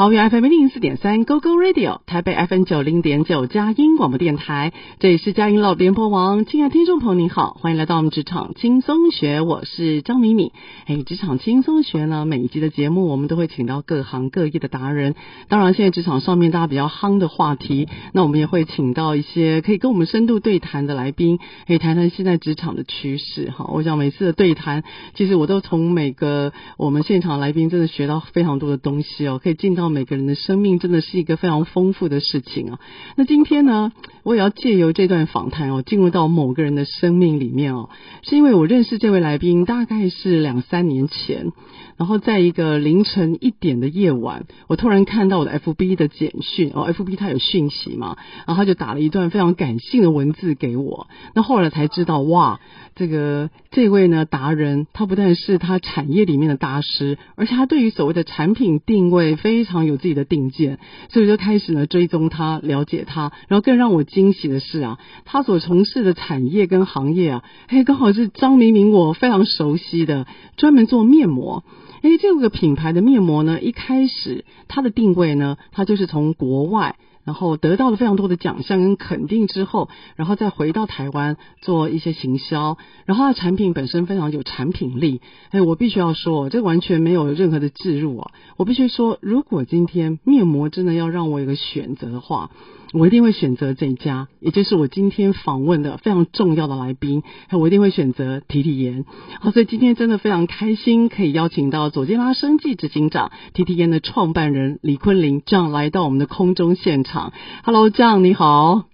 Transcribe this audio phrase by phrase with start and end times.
[0.00, 6.46] 桃园 FM 零四点三 Go Go Radio，台北 FM 九零点九佳音广播电台，这里是佳音老联播网。
[6.46, 10.52] 亲爱的听众朋友，您好，欢迎来到我们职场轻松学，我是张敏敏。
[10.86, 15.16] 哎，职场轻松学呢，每一集的节目我们都会请到各行各业的达人。
[15.48, 23.50] 当然，现在职场上面大家比较夯的话题，那我们也会请到一些可以跟我们深度对谈的来宾，可以谈谈现在职场的趋势。
[23.50, 24.82] 哈，我想每次的对谈，
[25.12, 32.80] 其实我都从每个我们现场来宾真的学到非常多的东西哦，可以进到每个人的生命，真的是一个非常丰富的事情啊。
[33.16, 37.90] 那今天呢，我也要借由这段访谈哦，进入到某个人的生命里面哦，
[38.22, 41.52] 是因为我认识这位来宾大概是两三年前，
[42.00, 52.58] 然后在一个凌晨一点的夜晚，我突然看到我的 FB 的简讯哦，FB 它有讯息嘛，然后他就打了一段非常感性的文字给我，那后来才知道哇，
[52.94, 60.78] 这个这位呢达人，他不但是他产业里面的大师，而且他对于所谓的产品定位非常有自己的定见，
[61.10, 70.26] 所以就开始呢追踪他，了解他，然后更让我惊喜的是啊，他所从事的产业跟行业啊，嘿，刚好是张明明我非常熟悉的，
[70.56, 71.62] 专门做面膜。
[72.02, 76.96] 诶，这个品牌的面膜呢，一开始它的定位呢，它就是从国外。
[77.22, 85.20] 然后得到了非常多的奖项跟肯定之后，然后再回到台湾做一些行销，然后它的产品本身非常有产品力。
[85.50, 88.32] 哎，我必须要说，这完全没有任何的置入啊！
[88.56, 92.50] 我必须说，如果今天面膜真的要让我有个选择的话，
[92.92, 97.22] 我一定会选择这一家，也就是我今天访问的非常重要的来宾。
[97.52, 99.04] 我一定会选择提提盐。
[99.40, 107.32] 好，所以今天真的非常开心，可以邀请到左健拉生计执行长提提盐的创办人李坤林这样来到我们的空中现场。
[107.64, 108.86] Hello，这样你好。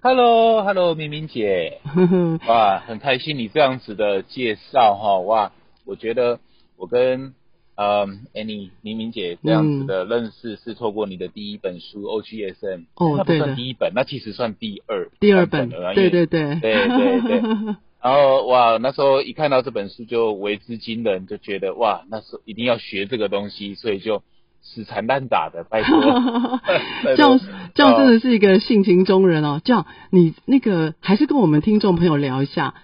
[0.00, 1.80] Hello，Hello，明明姐。
[2.48, 5.18] 哇，很开心你这样子的介绍哈。
[5.18, 5.52] 哇，
[5.84, 6.40] 我觉得
[6.78, 7.34] 我跟。
[7.80, 17.40] 嗯，Annie 明明姐这样子的认识是透过你的第一本书 OGSM，哦，那不算第一本，那其实算第二，第二本，对对对，对对对。
[18.02, 24.24] 然后哇，那时候一看到这本书就为之惊人，就觉得哇，那时候一定要学这个东西，所以就
[24.60, 26.00] 死缠烂打的，拜托。
[27.14, 27.38] 这样
[27.74, 29.60] 这样真的是一个性情中人哦。
[29.64, 32.74] 这样你那个还是跟我们听众朋友聊一下。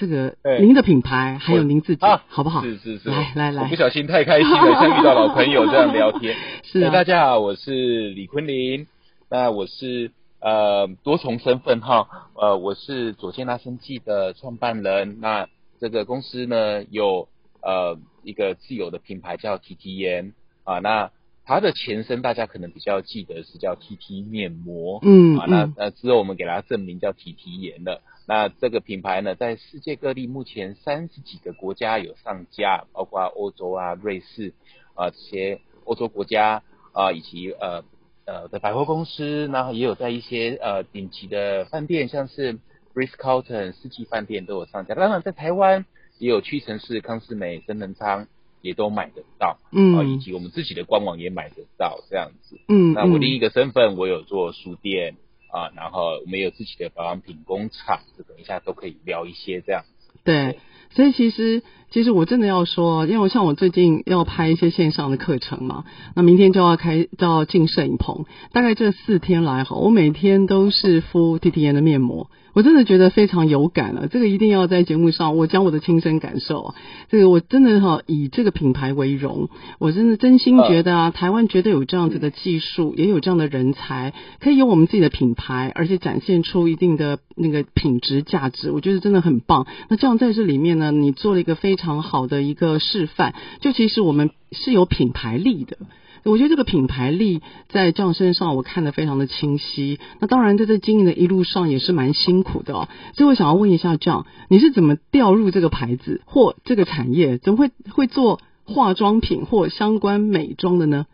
[0.00, 2.62] 这个您的品牌还有您自己，好不好？
[2.62, 6.34] 是是是，来来来，我不小心太开心了，像遇到老朋友这样聊天。
[6.64, 8.86] 是大家好，我是李坤林，
[9.28, 10.10] 那我是
[10.40, 17.28] 呃多重身份哈，呃我是左健拉生技的创办人，那这个公司呢有
[17.60, 20.32] 呃一个自有的品牌叫 T T 颜
[20.64, 21.10] 啊，那
[21.44, 28.00] 它的前身大家可能比较记得是叫 T T 面膜，嗯啊那那之后我们给它证明叫 T T 颜的。
[28.30, 34.54] 那这个品牌呢，在世界各地目前三十几个国家有上架，包括欧洲啊、瑞士
[34.94, 37.82] 啊这些欧洲国家啊，以及呃
[38.26, 42.60] 呃的百货公司，然后也有在一些呃顶级的饭店，像是 b
[42.94, 44.94] r i s Carlton 四季饭店都有上架。
[44.94, 45.84] 当然，在台湾
[46.20, 48.28] 也有屈臣氏、康士美、真能仓
[48.62, 52.60] 也都买得到，嗯，以及我们自己的官网也买得到这样子。
[52.68, 55.16] 嗯，那我另一个身份，我有做书店。
[55.52, 59.84] 啊，然后我们有自己的保养品工厂，这等一下都可以聊一些这样。
[60.24, 60.58] 对，
[60.90, 65.84] 所以其实其实我真的要说，因为我像我最近要拍一些线上的课程嘛，
[66.14, 72.30] 那明天就要开就要进摄影棚，大概这四天来哈，我每天都是敷 T T N 的面膜。
[72.52, 76.74] 我真的觉得非常有感了，这个一定要在节目上我讲我的亲身感受。
[77.08, 89.66] 这个我真的哈以这个品牌为荣，我真的真心觉得啊，台湾绝对有这样子的技术，也有这样的人才，可以有我们自己的品牌，而且展现出一定的那个品质价值，我觉得真的很棒。
[89.88, 95.78] 那这样在这里面呢，你做了一个非常好的一个示范，就其实我们是有品牌力的。
[96.24, 99.98] 我觉得这个品牌力在这样身上，我看得非常的清晰。
[100.18, 102.88] 那当然，在这经营的一路上也是蛮辛苦的哦。
[103.14, 107.38] 所以我想要问一下，这样你是怎么掉入这个牌子或这个产业？
[107.38, 111.06] 怎么会会做化妆品或相关美妆的呢？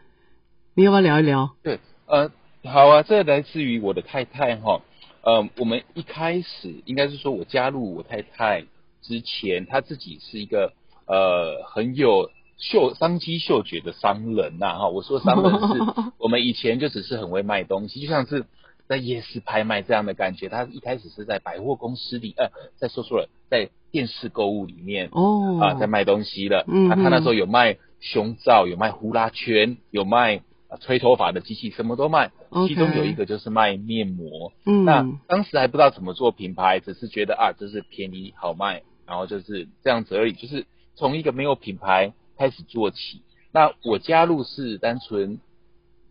[0.75, 1.51] 你要不要聊一聊？
[1.63, 2.31] 对，呃，
[2.65, 4.83] 好啊，这来自于我的太太哈。
[5.23, 8.65] 呃，我们一开始应该是说我加入我太太
[9.03, 10.73] 之前，她自己是一个
[11.07, 12.31] 呃很有。
[12.59, 18.47] 嗅商机嗅觉的商人呐，哈，我说商人是 我们以前就只是很会卖东西，就像是
[18.89, 20.49] 在夜市拍卖这样的感觉。
[20.49, 26.65] 他一开始是在百货公司里，呃，再说错了，在电视购物里面哦，啊，在卖东西了。
[26.67, 30.41] 嗯，他那时候有卖胸罩，有卖呼啦圈，有卖
[30.81, 32.31] 吹头发的机器，什么都卖。
[32.67, 34.53] 其中有一个就是卖面膜。
[34.65, 40.33] 嗯，那当时还不知道怎么做品牌，只是觉得啊，就是便宜好卖，然后就是这样子而已。
[40.33, 40.65] 就是
[40.95, 42.15] 从一个没有品牌。
[42.39, 43.23] 开始做起，
[43.53, 45.41] 那我加入是单纯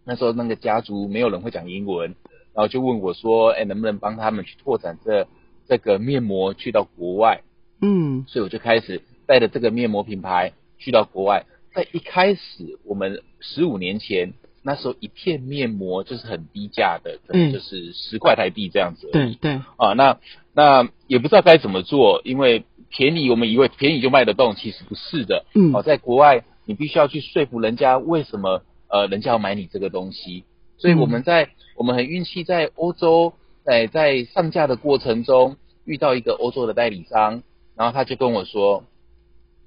[0.04, 2.16] 那时候那个家族没有人会讲英文，
[2.54, 5.28] 然后就问我说：“哎，能不能帮他们去拓展这
[5.68, 7.42] 这个面膜去到国外？”
[7.82, 11.46] 嗯，所以我就开始带着这个面膜品牌去到国外。
[11.74, 14.34] 在一开始，我们十五年前
[14.64, 19.10] 那时候一片面膜就是很低价的，可能就是十块台币这样子。
[19.12, 19.60] 对对。
[19.76, 20.18] 啊，那
[20.54, 22.64] 那也不知道该怎么做，因为
[22.96, 25.46] 便宜我们以为便宜就卖得动，其实不是的。
[25.54, 25.74] 嗯。
[25.74, 28.64] 哦，在国外你必须要去说服人家为什么。
[28.88, 30.46] 呃，人家要买你这个东西，
[30.78, 33.34] 所以我们在我们很运气，在欧洲，
[33.64, 37.42] 在在上架的过程中遇到一个欧洲的代理商，
[37.76, 38.86] 然后他就跟我说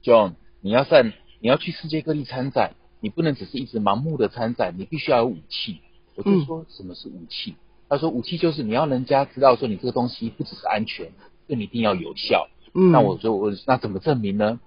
[0.05, 5.81] ，John，你要上你要去世界各地参展，你不能只是一直盲目的参展，你必须要有武器。
[6.15, 7.57] 我就说什么是武器？
[7.89, 11.11] 他说武器就是你要人家知道说你这个东西不只是安全，
[11.49, 12.49] 对你一定要有效。
[12.75, 14.61] 嗯，那我就问那怎么证明呢？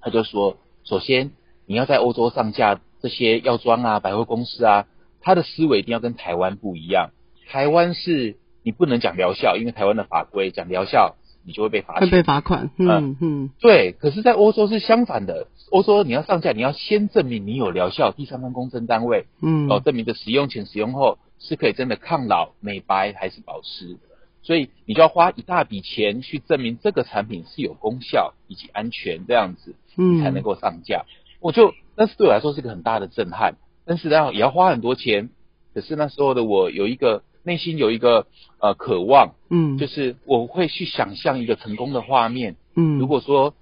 [0.00, 1.32] 他就说，首先
[1.66, 2.80] 你要在欧洲上架。
[2.98, 4.86] 这些药妆啊，百货公司啊，
[5.20, 7.10] 他的思维一定要跟台湾不一样。
[7.46, 12.70] 台湾是你不能讲疗效，因为台湾的法规讲疗效，你就会被罚会被罚款。
[12.78, 13.92] 嗯嗯，对。
[13.92, 23.98] 可是，在欧洲是相反的，欧洲你要上架，你要先证明你有疗效，第三方公证单位，嗯，哦，证明的使用前、使用后是可以真的抗老、美白还是保湿，
[24.46, 31.04] 所以你就要花一大笔钱去证明这个产品是有功效以及安全这样子，嗯，才能够上架。
[31.40, 31.74] 我就。
[31.98, 33.54] 但是对我来说是一个很大的震撼，
[33.86, 35.30] 但是呢也要花很多钱。
[35.72, 38.26] 可是那时候的我有一个内心有一个
[38.60, 43.54] 呃渴望，嗯，就是我会去想象一个成功的画面，嗯，如果说，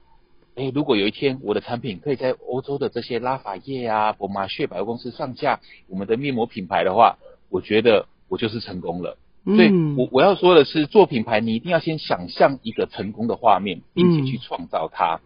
[0.56, 7.18] 哎，如果有一天我的产品可以在欧洲的这些拉法叶啊、博马血百货公司上架，我们的面膜品牌的话，
[7.50, 9.16] 我觉得我就是成功了。
[9.44, 15.20] 所以我我要说的是，做品牌你一定要先想象一个成功的画面，并且去创造它。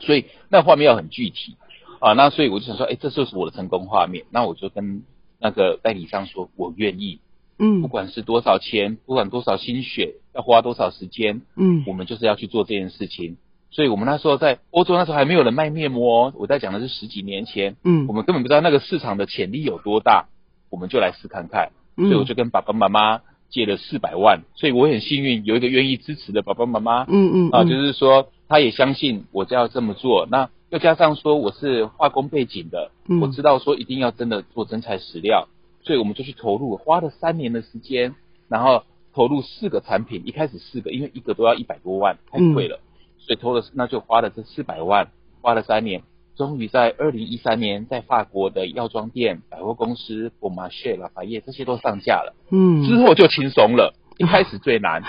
[0.00, 1.56] 所以那画面要很具体。
[2.00, 4.24] 啊，那所以我就想说，哎，这就是我的成功画面。
[4.30, 5.02] 那我就跟
[5.40, 7.18] 那个代理商说，我愿意，
[7.58, 13.36] 嗯，不管是多少钱，不管多少心血，要花多少时间，嗯，我们就是要去做这件事情。
[13.70, 20.28] 所以我们那时候在欧洲，那时候还没有人卖面膜，我在讲的是十几年前，嗯，我们根本不知道那个市场的潜力有多大，
[20.70, 21.72] 我们就来试看看。
[21.98, 30.26] 所以我就跟爸爸妈妈借了四百万，所以我很幸运有一个愿意支持的爸爸妈妈，嗯嗯，啊，就是说他也相信我就要这么做。
[30.30, 32.90] 那又加上说我是化工背景的，
[33.20, 35.48] 我知道说一定要真的做真材实料，
[35.82, 38.14] 所以我们就去投入，花了三年的时间，
[38.48, 38.84] 然后
[39.14, 42.80] 投入四个产品，一开始四个，因为一个都要一百多万，太贵了，
[43.18, 45.08] 所以投了那就花了这四百万，
[45.40, 46.02] 花了三年，
[46.38, 55.02] 终于在二零一三年在法国的药妆店、百货公司、博马雪、拉法叶这些都上架了，嗯，之后就轻松了，一开始最难，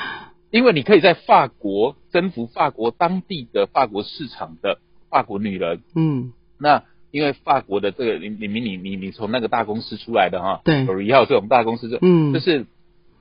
[0.51, 4.79] 因为你可以在法国征服法国当地的法国市场的。
[5.11, 12.67] 法国女人，嗯，那因为法国的这个，你你你你你从那个大公司出来的哈，对，有一号这种大公司，就嗯，就是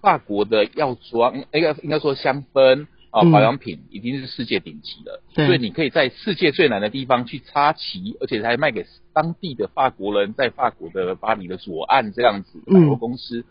[0.02, 13.44] 法国的药妆，应该应该说香氛啊保养品，已经是世界顶级了，所以你可以在世界最难的地方去插旗，而且还卖给当地的法国人，在法国的巴黎的左岸这样子百货公司，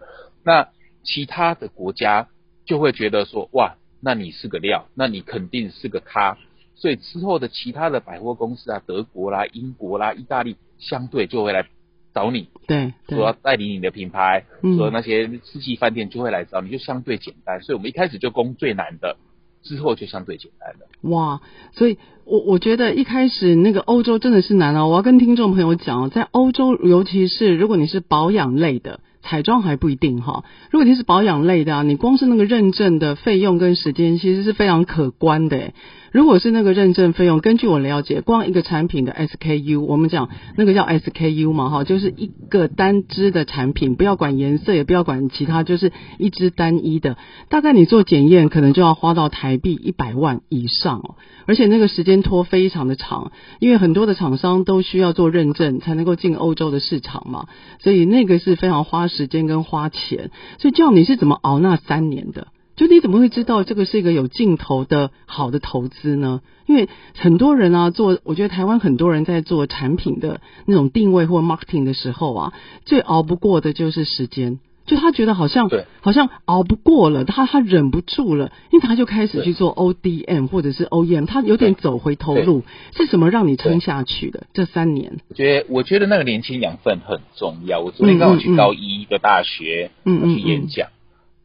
[0.43, 0.69] 那
[1.03, 2.27] 其他的国家
[2.65, 6.37] 就会觉得说，哇，那你是个料，那你肯定是个咖。
[6.75, 11.65] 所以之后的其他的百货公司啊，德国啦、英国啦、意大利，相对就会来
[12.13, 14.45] 找你，对，说要代理你的品牌，
[14.77, 17.61] 说那些四季饭店就会来找你，就相对简单。
[17.61, 19.17] 所以我们一开始就攻最难的，
[19.61, 20.87] 之后就相对简单了。
[21.09, 21.41] 哇，
[21.73, 21.97] 所以
[22.29, 24.89] 我我觉得一开始那个欧洲真的是难哦！
[24.89, 28.99] 我要跟听众朋友讲哦，在欧洲，尤其是如果你是保养类的。
[29.23, 35.73] 彩妆还不一定哈，如果你是保养类的啊，你光是那个认证的费用跟时间其实是非常可观的。
[36.13, 47.17] 如果是那个认证费用，根据我了解，光一个产品的 SKU，我们讲那个叫 SKU 嘛哈，就是一个单支的产品，不要管颜色，也不要管其他，就是一支单一的，
[47.49, 51.15] 大概你做检验可能就要花到台币一百万以上哦，
[51.47, 57.47] 而且那个时间拖非常的长，因为很多的厂商都需要做认证才能够进欧洲的市场嘛，
[57.79, 59.07] 所以那个是非常花。
[59.07, 62.49] 时间跟花钱，所以叫你是怎么熬那三年的？
[62.75, 66.41] 就你怎么会知道这个是一个有尽头的好的投资呢？
[66.65, 74.59] 因为很多人啊，做我觉得台湾很多人在做产品的那种定位或 marketing 的时候啊，最熬不过的就是时间。
[74.87, 75.69] 就他觉得好像
[76.01, 82.63] 好像熬不过了，他他忍不住了，因为他就开始去做 ODM 或者是 OEM，他有点走回头路。
[82.95, 84.47] 是什么让你撑下去的？
[84.53, 85.19] 这三年？
[85.29, 87.81] 我觉得我觉得那个年轻养分很重要。
[87.81, 90.87] 我昨天刚好去高一的大学嗯去演讲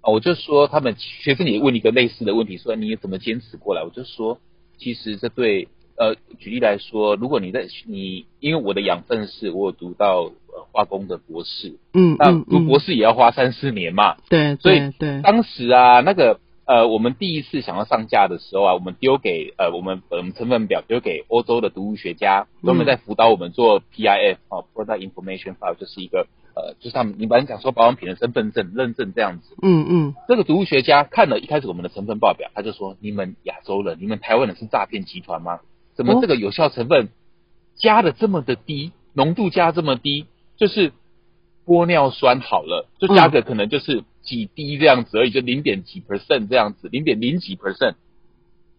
[0.03, 3.83] 啊，我就说他们学生也问一个类似的问题，说你怎么坚持过来？
[3.83, 4.39] 我就说，
[4.79, 10.42] 其实这对呃，举例来说，如果你在你，因为我的养分是我有读到呃
[10.73, 29.57] 化工的博士，嗯那读博士也要花三四年嘛，对所以对对，当时啊，那个呃，我们第一次想要上架的时候啊，我们丢给呃我们我们成分表丢给欧洲的毒物学家，专门在辅导我们做 PIF 哦，Product Information File，就是一个呃，就是他们你本来讲说保养品的身份证认证这样子。
[29.61, 35.61] 嗯嗯，这个毒物学家看了一开始我们的成分报表，他就说：你们亚洲人，你们台湾人是诈骗集团吗？
[35.95, 37.09] 怎么哦这个有效成分
[37.77, 40.27] 加的这么的低，浓度加这么低？
[40.63, 40.93] 就是
[41.67, 47.95] 玻尿酸好了，就价格可能就是几滴这样子而已，就零点几 percent 这样子，零点零几 percent。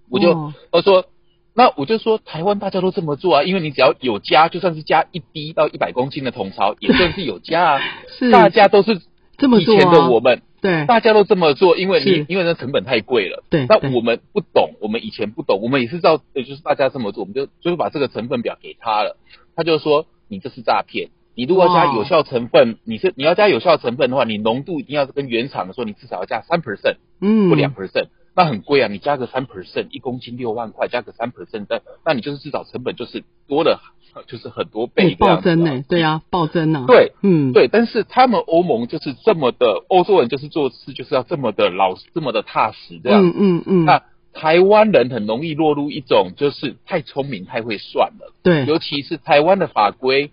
[0.10, 1.08] 我就哦他说，
[1.54, 7.82] 那我就说台湾大家都这么做啊，因为你只要有加，就算是加一滴到一百公斤的桶槽，也算是有加啊。
[8.18, 9.02] 是大家都是
[9.38, 13.44] 这么做以前的啊我们，对大家都这么做，因为你因为那成本太贵了。
[13.50, 19.18] 对对那我们不懂，我们以前不懂，我们也是照，呃就是大家这么做，我们就就是把这个成分表给他了，
[19.54, 21.10] 他就说你这是诈骗。
[21.36, 27.50] 你如果要加有效成分，你是你要加有效成分的话，你浓度一定要跟原厂的说，你至少要加三 percent 嗯。
[27.50, 33.82] 或两 percent，、那很贵啊，你加个三 percent，一公斤六万块，加个三 percent，那那你就是至少成本就是多了，
[34.28, 43.26] 就是很多倍暴增呢，对啊，暴增啊，对，嗯，对，但是他们欧盟就是这么的，欧洲人就是做事就是要这么的老实，这么的踏实这样。
[43.26, 50.32] 嗯嗯嗯，那台湾人很容易落入一种就是太聪明、太会算了，对，尤其是台湾的法规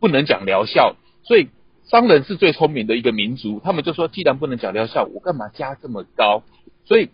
[0.00, 1.48] 不能讲疗效，所以
[1.84, 6.42] 商人是最聪明的一个民族，他们就说既然不能讲疗效，我干嘛加这么高？
[6.84, 7.10] 所以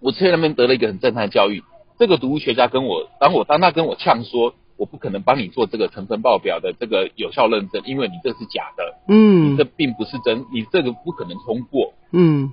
[0.00, 1.62] 我在那边得了一个很震撼的教育。
[1.98, 9.52] 这个毒物学家跟我，当我当他跟我呛说，我不可能帮你做这个成分报表的这个有效认证，因为你这是假的，嗯。
[9.52, 12.52] 你这并不是真，你这个不可能通过，嗯。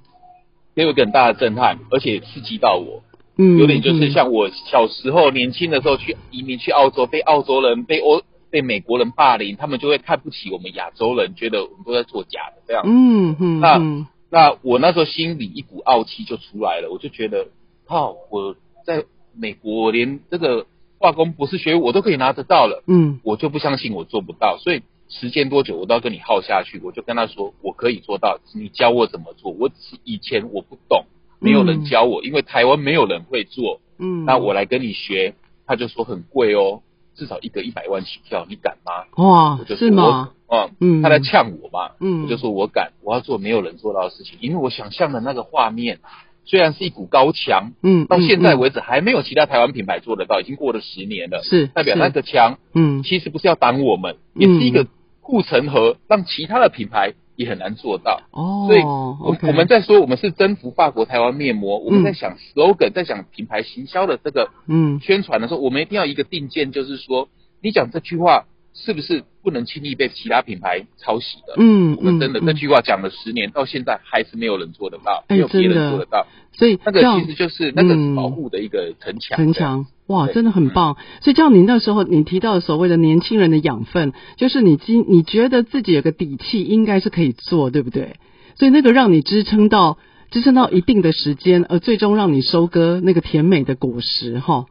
[0.76, 3.02] 给我一个很大的震撼，而且刺激到我，
[3.36, 4.12] 嗯，有点就是嗯。
[4.12, 12.84] 像我小时候年轻的时候去移民去澳洲，被澳洲人被欧被美国人霸凌，他们就会看不起我们亚洲人，觉得我们都在做假的这样。
[12.86, 17.48] 嗯嗯那嗯那我那时候心里一股傲气就出来了，我就觉得，
[17.88, 18.56] 靠，我
[18.86, 20.68] 在美国我连这个
[21.00, 26.80] 化工博士学位我都可以拿得到了，嗯我就不相信我做不到，所以时间多久我都要跟你耗下去。
[26.84, 29.52] 我就跟他说，我可以做到，你教我怎么做。
[29.52, 31.06] 我只是以前我不懂，
[31.40, 35.36] 没有人教我，因为台湾没有人会做，嗯，那我来跟你学，
[35.68, 36.82] 他就说很贵哦，
[37.16, 39.06] 至少一个一百万起跳，你敢吗？
[39.24, 40.32] 哇我就说是吗？
[40.48, 40.70] 啊？
[40.80, 46.00] 嗯，嗯，他在呛我嘛，嗯我就说我敢，我要做没有人做到的事情，因为我想象的那个画面，
[46.44, 54.88] 虽然是一股高墙，嗯到现在嗯为止还没有其他台湾品牌做得到，已经过了十年了，是是代表那个墙嗯其实不是要挡我们，也是一个
[55.22, 58.22] 护城河，让其他的品牌也很难做到。
[58.32, 67.30] 哦，所以我我们在说我们是征服法国台湾面膜，我们在想 slogan，在想品牌行销的这个嗯宣传的时候，我们一定要一个定见，就是说
[67.62, 71.56] 你讲这句话是不是不能轻易被其他品牌抄袭的？
[71.58, 76.28] 嗯我们真的嗯这句话讲了十年，到现在还是没有人做得到，哎没有别人做得到。
[76.54, 79.38] 所以那个其实就是那个嗯保护的一个城墙。
[79.38, 80.98] 城墙，哇，真的很棒。
[81.22, 88.18] 所以这样，你那时候你提到所谓的年轻人的养分，就是你今你觉得自己有个底气，应该是可以做，对不对？
[88.56, 89.98] 所以那个让你支撑到
[90.30, 94.66] 支撑到一定的时间，而最终让你收割那个甜美的果实，哈。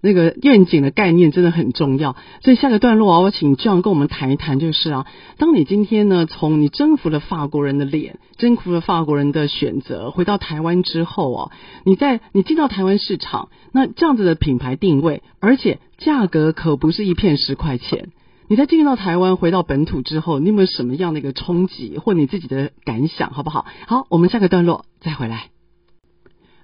[0.00, 5.06] 那个愿景的概念真的很重要，所以下个段落啊，我请 John 跟我们谈一谈，就是啊，
[5.38, 11.52] 当你今天呢，从你征服了法国人的脸，征服了法国人的选择，回到台湾之后啊，
[11.84, 18.10] 你在你进到台湾市场，那这样子的品牌定位，而且价格可不是一片十块钱。
[18.48, 23.66] 你在进入到台湾，回到本土之后，你有没有什么样的一个冲击或你自己的感想，好不好？
[23.88, 25.48] 好，我们下个段落再回来。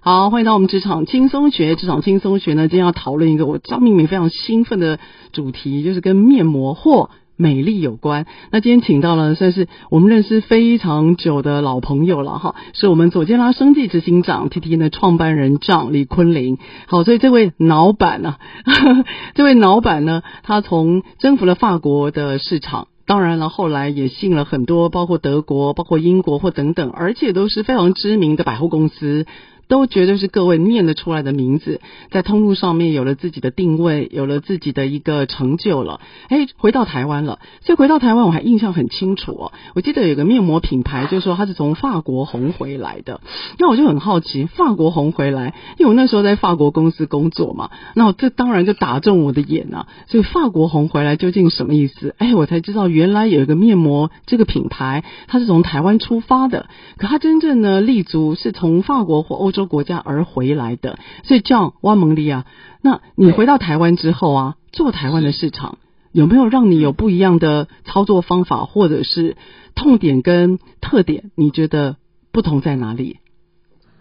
[0.05, 1.77] 好，欢迎到我们职场轻松学。
[1.77, 4.99] 职场轻松学呢，今天要讨论一个我张明明非常兴奋的
[5.31, 8.27] 主题，就是跟面膜或美丽有关。
[8.51, 16.59] 那今天请到了算是我们认识非常久的老朋友了哈，是我们左健拉生技执行长 T T 的创办人张李坤林。
[16.89, 19.05] 好，所以这位老板呢、啊，
[19.37, 22.89] 这位老板呢，他从征服了法国的市场。
[23.05, 29.27] 当然了，后来也进了很多，包括德国、包括英国或等等，而且都是非常知名的百货公司。
[29.73, 35.99] 都绝对是各位念得出来的名字，在通路上面有了自己的定位，有了自己的一个成就了。
[36.29, 39.53] 哎，回到台湾了，所以回到台湾我还印象很清楚哦。
[39.75, 43.23] 我记得有个面膜品牌，就是说它是从法国红回来的。
[43.59, 49.87] 那我就很好奇，法国红回来，因为我那时候在法国公司工作嘛，那我这当然就打中我的眼啊。
[50.07, 52.15] 所以法国红回来究竟什么意思？
[52.19, 56.67] 哎，我才知道原来有一个面膜这个品牌，它是从台湾出发的，
[56.99, 59.62] 可它真正呢立足是从法国或欧洲。
[59.63, 60.99] 洲国家而回来的。
[61.25, 62.45] 所以这样，汪蒙利啊，
[62.83, 65.79] 那你回到台湾之后啊，做台湾的市场，
[66.13, 69.37] 有没有让你有不一样的操作方法，或者是
[69.75, 71.31] 痛点跟特点？
[71.35, 71.97] 你觉得
[72.33, 73.19] 不同在哪里？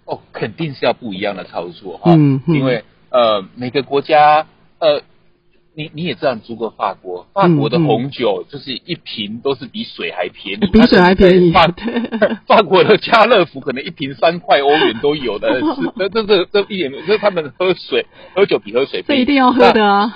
[0.06, 4.48] 哦，肯定是要不一样的操作哈，嗯嗯因为呃每个国家
[4.80, 5.04] 呃。
[5.74, 11.86] 你你也知道，你住过法国，法国的红酒就是一瓶都是比水还便宜，比水还便宜法对
[12.46, 20.14] 法国的家乐福可能一瓶三块欧元都有的，是这这这这一点，这他们喝水喝酒比喝水便宜，这一定要喝的啊！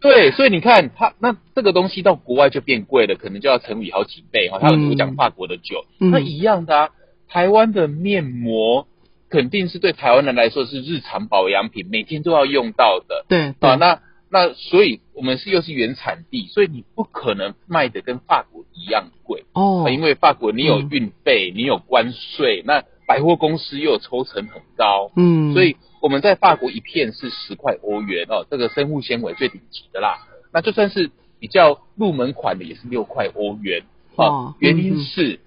[0.00, 4.58] 对，所以你看，他那这个东西到国外就变贵了，可能就要乘以好几倍哈。
[4.60, 6.88] 他嗯有讲法国的酒，嗯那一样的啊。
[7.30, 8.86] 台湾的面膜
[9.28, 13.74] 肯定是对台湾人来说是日常保养品，每天都要用到的对啊。
[13.74, 19.44] 那那所以我们是又是原产地，所以你不可能卖的跟法国一样贵。
[19.54, 19.84] 哦。
[19.86, 30.26] 啊，因为法国你有嗯运费，你有关税，那百货公司又有抽成很高，嗯，所以我们在法国一片是十块欧元哦，这个生物纤维最顶级的啦。
[30.52, 33.84] 那就算是比较入门款的，也是六块欧元。
[34.16, 34.54] 哇哦。
[34.58, 35.40] 原嗯因是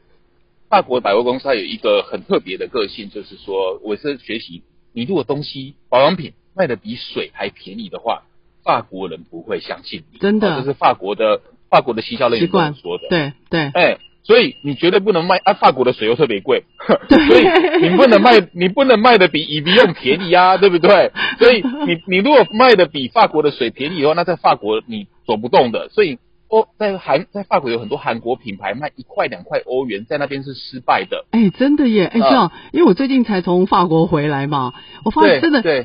[0.70, 8.24] 法国百货公司它有一个很特别的个性，就是说我是学习，你如果东西保养品卖的比水还便宜的话，
[8.64, 10.20] 法国人不会相信你。
[10.20, 13.08] 真的哦这是法国的法国的行销人员跟习惯我说的。
[13.10, 15.54] 对对哎，所以你绝对不能卖啊！
[15.54, 16.64] 法国的水又特别贵，
[17.10, 17.48] 所以
[17.82, 21.12] 你不能卖，你不能卖的比以比用便宜啊，对不对？
[21.40, 25.90] 所以你你如果卖的比法国的水便宜以后，那在法国你走不动的。
[25.90, 31.26] 所以哦，在韩在法国有很多韩国品牌卖一块两块欧元，在那边是失败的。
[31.32, 32.06] 哎，真的耶！
[32.14, 34.74] 哎，啊这样，因为我最近才从法国回来嘛，
[35.06, 35.84] 我发现真的对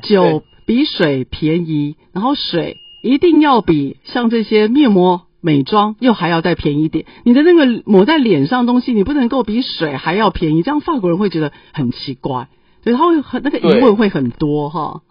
[0.67, 7.05] 比水便宜，然后水一定要比像这些面膜、美妆又还要再便宜一点。
[7.23, 12.49] 你的那个抹在脸上的东西，你不能够比水还要便宜，这样法国人会觉得很奇怪，
[12.83, 15.01] 所以他会很那个疑对问会很多哈。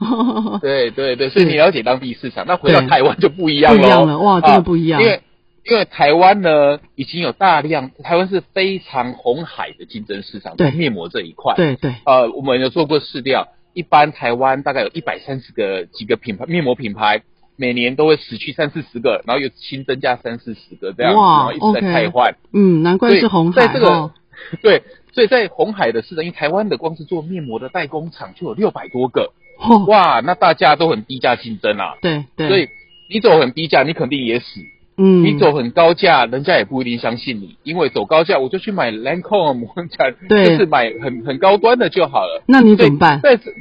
[0.61, 3.91] 对对对，所以你了解当地市场，那回到台湾就不一样了不一。
[3.91, 5.23] 样了哇真的啊不一样因为
[5.69, 11.55] 因为台湾呢，已经有大量，台湾是非常红海的竞争市场，对面膜这一块。
[11.57, 17.23] 对对，呃，我们有做过试调，一般台湾大概有一百三十个几个品牌面膜品牌，
[17.57, 22.35] 每年都会死去三四十个，然后又新增加三四十个这样然后一直在汰换。
[22.55, 24.13] 嗯，难怪是红海在这个哦。
[24.63, 32.69] 对，所以在红海的市场，因为台湾的光是做面膜的代工厂就有六百多个，哦，哇，那大家都很低价竞争啊，对对，所以
[33.11, 34.61] 你走很低价，你肯定也死。
[34.99, 42.43] 嗯，你走很高价，人家也不一定相信你，因为走高价我就去买 Lancome，我讲就是买很很高端的就好了。
[42.47, 43.21] 那你怎么办？
[43.21, 43.53] 对，在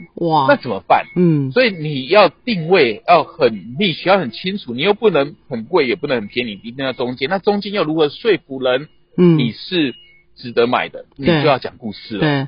[0.48, 1.06] 那，怎么办？
[1.16, 7.30] 嗯，所以你要定位要很 niche，要很清楚，你又不能很贵，也不能很便宜，一定要中间。
[7.30, 9.94] 那中间要如何说服人嗯，你是
[10.38, 11.06] 值得买的？
[11.18, 12.22] 你就要讲故事了。
[12.22, 12.48] 对，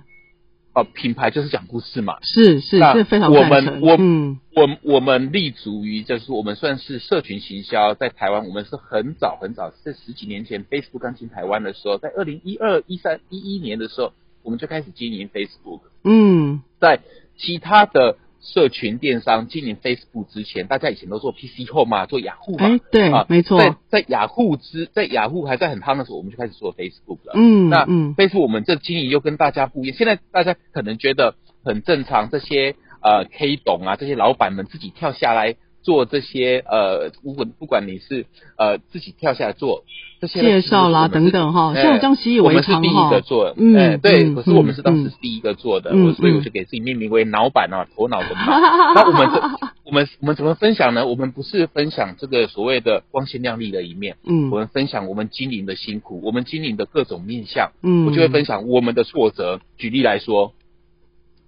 [0.78, 2.18] 哦，品牌就是讲故事嘛。
[2.22, 14.14] 是是，那这非常我们我嗯我我们立足于就是我们算是社群行销，在台湾我们是很早很早，在十几年前 Facebook 刚进台湾的时候，在二零一二、一三、一一年的时候，
[14.44, 15.82] 我们就开始经营 Facebook。
[16.04, 17.00] 嗯，在
[17.38, 18.18] 其他的
[18.54, 27.34] 社群电商经营 Facebook 之前，大家以前都做 PC Home 嘛，做雅虎嘛，哎，对啊，，没错，在在雅虎之在雅虎还在很夯的时候，我们就开始做 Facebook 了。
[27.34, 28.16] 那嗯。
[28.18, 35.56] 那 Facebook 我们这经营又跟大家不一样，现在大家可能觉得很正常，这些呃 K 懂啊，这些老板们自己跳下来
[35.88, 38.26] 做这些呃，不管不管你是
[38.58, 39.86] 呃自己跳下来做
[40.20, 48.60] 这些介绍啦等等哈，哎像我这样习以我为常们是第一个，做的，嗯哎对，嗯可是我们是当嗯时是第一个做的，所以我嗯就给自己命名为脑板啊，头脑的脑。
[48.96, 49.40] 那我们这
[49.86, 51.08] 我们我们怎么分享呢？
[51.08, 59.62] 我们不是分享这个所谓的光鲜亮丽的一面，嗯我们分享我们经营的辛苦，我们经营的各种面向，嗯，我就会分享我们的挫折。
[59.78, 60.54] 举例来说，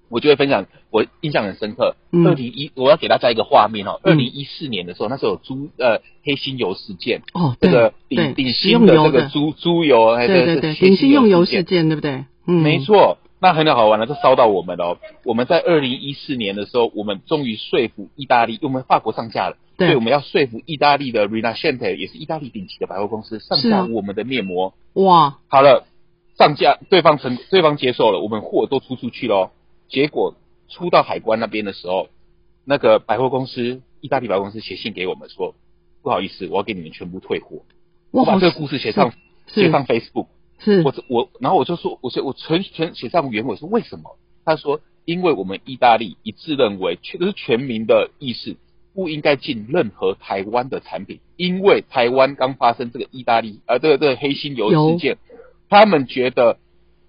[0.10, 1.96] 我就会分享我印象很深刻。
[2.12, 4.00] 嗯二零一，我要给大家一个画面哦。
[4.04, 11.88] 嗯二零一四年的时候，那时候有猪呃黑心油事件，哦，这个对顶顶新的这个猪猪油，哎对对对，这黑顶新用油事件。
[11.90, 12.26] 对不对？
[12.46, 14.98] 嗯，没，错，那很好玩了，这烧到我们了哦。
[15.24, 24.74] 我们在二零一四年的时候，我们终于说服意大利，因为我们法国上架了，所对以我们要说服意大利的 Rinascente，也是意大利顶级的百货公司，上架我们的面膜。
[24.94, 25.86] 哇，好了，
[26.38, 29.52] 上架，对方成，对方接受了，我们货都出出去喽。
[29.90, 30.36] 结果
[30.70, 32.10] 出到海关那边的时候，
[32.64, 35.56] 那个百货公司，意大利百货公司写信给我们说，
[36.04, 37.64] 不好意思，我要给你们全部退货。
[38.12, 39.12] 我把这个故事写上
[39.48, 40.28] 写上 Facebook。
[40.62, 44.18] 是我我，然后我就说，我说我全全写上原委说为什么？
[44.44, 48.58] 他说，因为我们意大利一致认为，全都是全民的意识，
[48.94, 55.18] 不应该进任何台湾的产品，因为台湾刚发生这个意大利呃这个这个黑心油事件，
[55.70, 56.58] 他们觉得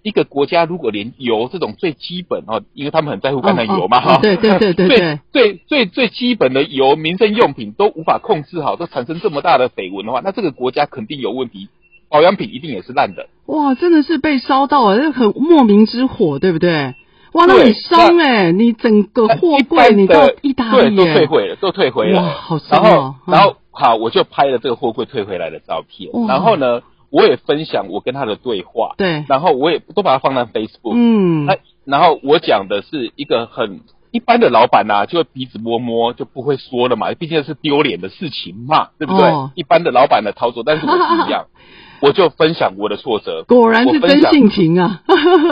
[0.03, 11.67] 一个国家如果连油这种最基本哦，因为他们很在乎橄榄油嘛，哦哦哈、对对对对对最最最最基本的油民生用品都无法控制好，都产生这么大的绯闻的话，那这个国家肯定有问题，
[12.09, 13.27] 保养品一定也是烂的。
[13.45, 16.95] 哇，真的是被烧到了，这很莫名之火，对不对？
[17.33, 22.21] 哇，那对很伤哎、你整个货一柜你到意大利对都退回了，都退回了。
[22.21, 31.45] 哇好然后伤哦嗯然后好，我就拍了这个货柜退回来的照片，然后呢，我也分享我跟他的对话，对，然后我也都把它放在 Facebook，嗯。
[31.45, 39.27] 那然后我讲的是一个很一般的老板呐、就会鼻子摸摸，就不会说了嘛，毕竟是丢脸的事情嘛，对不对？
[39.29, 39.51] 哦。
[39.55, 41.47] 一般的老板的操作，但是我不一样，
[42.01, 43.43] 我就分享我的挫折。
[43.47, 45.01] 果然是真性情啊，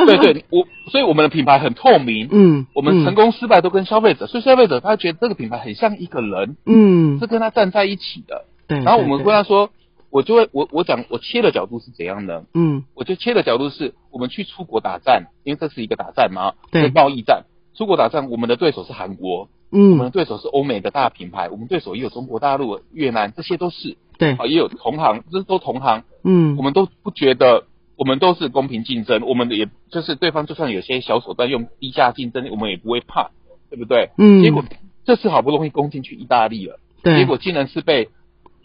[0.06, 8.45] 对对，我所以我们的品牌很透明，嗯，我们成功失败都跟消费者，所以消费者他觉得这个品牌很像一个人，嗯，是跟他站在一起的。
[8.67, 9.69] 对，然后我们跟他说，
[10.12, 12.43] 我就会我我讲我切的角度是怎样呢？
[12.54, 12.84] 嗯。
[12.95, 16.84] 我就切的角度是我们去出国打战，因为这是一个打战嘛，对。
[16.84, 17.45] 是贸易战。
[17.76, 19.91] 出国打仗，我们的对手是韩国，嗯。
[19.91, 26.58] 我们的嗯，对手是欧美的大品牌，我们对手也有中国大陆、越南，这些都是对，啊，也有同行，这都同行，嗯。
[26.58, 33.30] 我们都不觉得我们都是公平竞争，我们也就是对方就算有些小手段用低价竞争，我们也不会怕，
[33.69, 34.10] 对不对？
[34.17, 34.41] 嗯。
[34.41, 34.63] 结果
[35.06, 38.10] 这次好不容易攻进去意大利了，对，结果竟然是被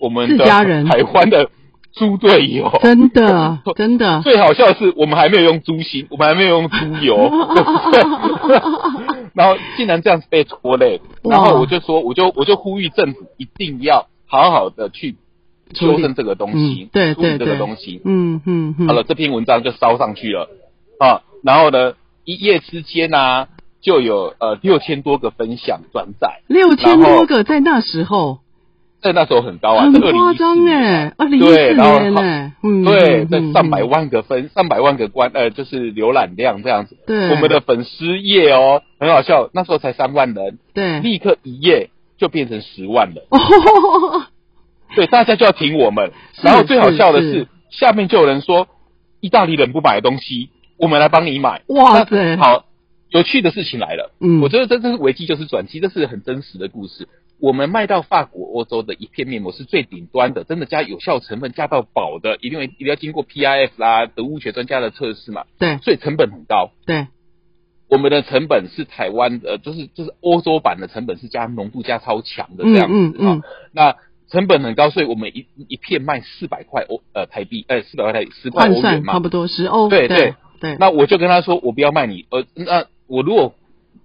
[0.05, 0.85] 我们自的家人。
[0.87, 1.49] 台湾的
[1.93, 2.71] 猪队友。
[2.83, 7.31] 真的 真的，最好笑的是，我们还没有用猪心，我们还没有用猪油，
[9.35, 15.17] 然后竟然这样子被拖累，然后我就说，我就我就呼吁政府一定要好好的去
[15.73, 17.59] 修正这个东西嗯，对处理这个对对。
[17.59, 18.01] 东西。
[18.05, 20.49] 嗯嗯嗯，好了，这篇文章就烧上去了。
[20.99, 23.47] 啊，然后呢，一夜之间呢、
[23.81, 28.39] 就有呃六千多个分享转载，六千多个在那时候，
[29.05, 36.97] 在那时候很高啊，很是夸张哎，哎，二零一四年哎，嗯，对，嗯在上百，嗯万个分，上百万个关呃，就是浏览量这样子。
[37.07, 43.23] 对我们的粉丝页哦，很好笑，那时候才三万人，对，立刻一夜就变成十万人。
[43.29, 44.25] 哦，
[44.97, 46.11] 对，大家就要挺我们。
[46.41, 48.69] 然后最好笑的是是，下面就有人说，
[49.21, 51.61] 意大利人不买的东西，我们来帮你买。
[51.67, 52.65] 哇塞那好，
[53.11, 54.13] 有趣的事情来了。
[54.19, 57.07] 嗯我觉得这这是危机就是转机，这是很真实的故事。
[57.45, 65.77] 我们卖到法国、欧洲的一片面膜是最顶端的，真的加有效成分加到饱的，一定会一定要经过 PIF 啦、德物学专家的测试嘛，对。
[65.83, 66.71] 所以成本很高。
[66.87, 67.09] 对，
[67.91, 73.19] 我们的成本是台湾的，就是就是欧洲版的成本是加浓度加超强的这样子嗯嗯。
[73.19, 73.97] 嗯啊、那
[74.31, 79.13] 成本很高，所以我们一一片卖四百块欧呃台币，呃四百块台十块欧元嘛。
[79.13, 79.21] 差。
[79.21, 80.35] 不多十欧，对对对。
[80.61, 83.55] 对，那我就跟他说，我不要卖你，呃，那我如果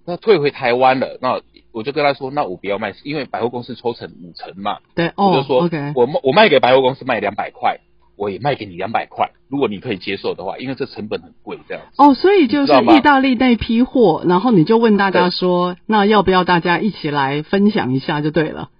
[0.04, 1.40] 那退回台湾了，那
[1.72, 7.78] 我就跟他说，那我不要卖，因为百货公司抽成五成嘛，对哦我就说我卖我卖给百货公司卖两百块，
[8.16, 12.02] 我也卖给你两百块，如果你可以接受的话，因为这成本很贵，这样子。
[12.02, 18.70] 哦，所以就是意大利那批货，然后你就问大家说，那要不要大家一起来分享一下就对了，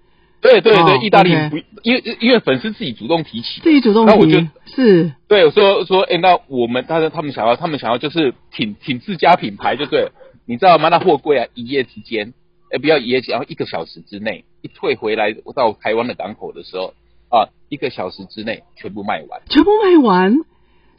[0.41, 10.13] 对对对，哦意大利不，因为因为粉丝自己主动提起，自己主动那我就提，是，对，我说说，哎、那我们他他们想要，他们想要就是挺挺自家品牌就对了，
[10.45, 10.89] 你知道吗？
[10.89, 12.35] 那货柜啊，一夜之间，
[12.73, 16.95] 哎、不要一夜，然后一个小时之内一退回来到台湾的港口的时候
[17.29, 20.37] 啊，一个小时之内全部卖完，全部卖完，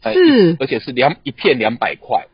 [0.01, 2.27] 哎是而且是两一片两百块，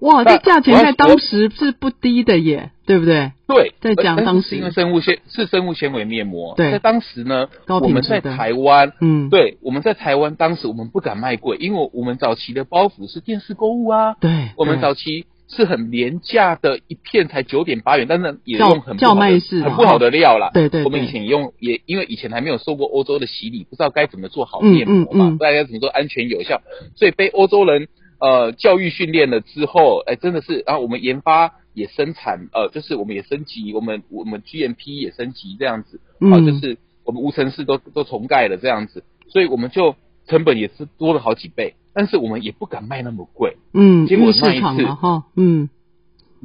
[0.00, 3.32] 哇，那这价钱在当时是不低的耶，对不对？
[3.46, 8.92] 对，在讲当时因为生物纤是生物纤维面膜，对在当时呢，我们在台湾。
[9.00, 20.50] 嗯，对，我们在台湾当时我们不敢卖贵，因为我们早期的包袱是电视购物啊，对，我们早期是很廉价的，一片才九点八元，但是也用很很不好的料啦。
[20.54, 25.38] 对对对我们以前也用也因为以前还没有受过欧洲的洗礼，不知道该怎么做好嗯面膜嘛，嗯嗯。
[25.38, 26.62] 不知道该怎么做安全有效，
[26.96, 39.94] 所以被欧洲人呃教育训练了之后，哎，真的是，然后我们研发也生产，呃，就是我们也升级，我们我们 GMP 也升级这样子，啊、嗯就是我们无尘室都都重盖了这样子，所以我们就
[40.26, 43.56] 成本也是多了好几倍，但是我们也不敢卖那么贵。
[43.72, 45.70] 嗯，结果那一次哈，嗯，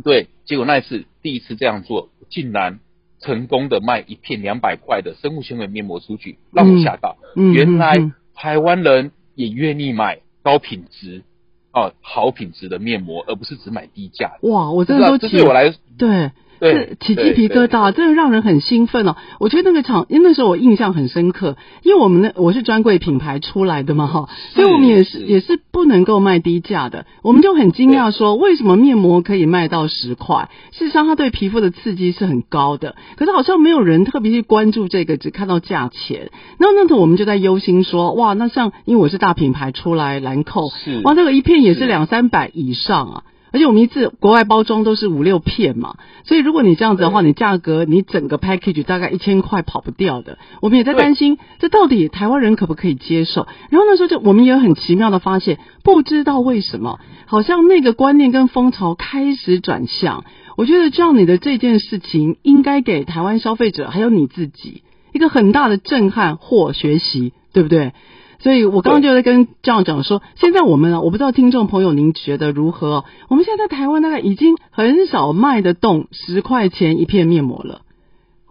[0.04, 2.80] 对，结果那一次第一次这样做，竟然
[3.20, 7.18] 成功的卖一片两百块的生物纤维面膜出去，让我吓到。
[7.36, 11.24] 嗯原来台湾人也愿意买高品质
[11.72, 14.50] 哦、好品质的面膜，而不是只买低价的。
[14.50, 19.16] 哇，我真的都起这对我来，对，对，起鸡皮疙瘩，真的让人很兴奋哦。
[19.40, 27.06] 我觉得那个场，因为那时候我印象很深刻，因为我们那我是专柜品牌出来的嘛哈，所以我们也是也是不能够卖低价的。
[27.24, 30.50] 我们就很惊讶说，为什么面膜可以卖到十块？
[30.72, 36.32] 事实上，它对皮肤的刺激是很高的，可是好像没有人特别去关注这个，只看到价钱。
[36.60, 40.70] 那那时候我们就在忧心说，哇，那像因为我是大品牌出来，兰蔻，
[41.04, 43.24] 哇，那个一片也是两三百以上啊。
[43.52, 50.38] 而且我们一次国外包装都是五六片嘛，所以如果你这样子的话，你价格你整个 package 大概一千块跑不掉的。
[50.62, 53.48] 我们也在担心，这到底台湾人可不可以接受？
[53.70, 60.24] 然后那时候就我们也很奇妙的发现，不知道为什么，好像那个观念跟风潮开始转向。
[60.58, 64.84] 我觉得这样你的这件事情，应该给台湾消费者还有你自己
[65.14, 67.94] 一个很大的震撼或学习，对不对？
[68.40, 73.04] 所以我刚刚就在跟这样讲说，现在我们啊，我不知道听众朋友您觉得如何？
[73.28, 77.82] 我们现在在台湾大概已经很少卖得动十块钱一片面膜了。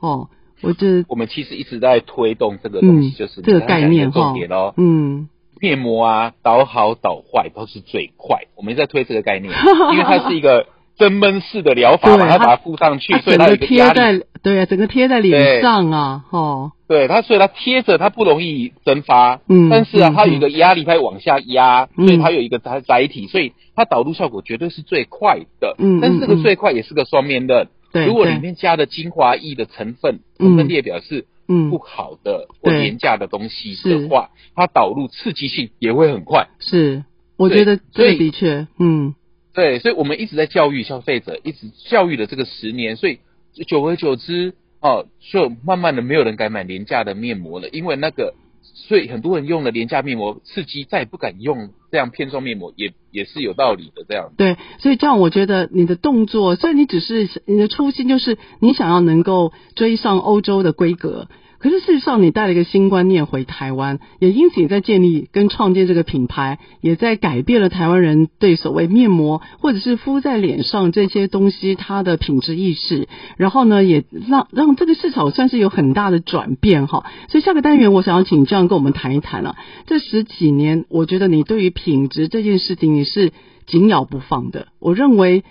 [0.01, 0.29] 哦，
[0.63, 4.75] 我这我们其实一直在推动这个东西，就是这个概念重点哦。
[4.77, 5.29] 嗯，
[5.61, 9.53] 面膜啊，导好导坏都是最快，我们在推这个概念，
[9.93, 10.67] 因为它是一个。
[10.99, 37.05] 增闷式的疗法，把它把它敷上去，所以它贴在对啊，整个贴在脸上啊，哦，对它，所以它贴着它不容易蒸发，嗯，但是啊，它有一个压力，它往下压，所以它有一个载载体，所以它导入效果绝对是最快的，嗯，但是这个最快也是个双面刃，对，如果里面加的精华液的成分成分列表是嗯不好的或廉价的东西的话，它导入刺激性也会很快，是，
[37.37, 39.15] 我觉得这的确，嗯。
[39.59, 43.19] 对，所以我们一直在教育消费者，一直教育了这个十年，所以
[43.67, 54.31] 久而久之，哦，就慢慢的没有人敢买廉价的面膜了，因为那个，所以很多人用了廉价面膜刺激，再也不敢用这样片状面膜，也也是有道理的这样。
[54.37, 61.27] 对，所以这样我觉得你的动作，虽然你只是你的初心就是你想要能够追上欧洲的规格。
[61.59, 73.09] 可是事实上，你带了一个新观念回台湾，也因此也在建立跟创建这个品牌，也在改变了台湾人对所谓面膜或者是敷在脸上这些东西它的品质意识。
[73.37, 77.05] 然后呢，也让让这个市场算是有很大的转变哈。
[77.29, 79.57] 所以下个单元，我想要请这样跟我们谈一谈了。
[79.87, 83.33] 这十几年，我觉得你对于品质这件事情你是
[83.67, 84.69] 紧咬不放的。
[84.79, 85.43] 我认为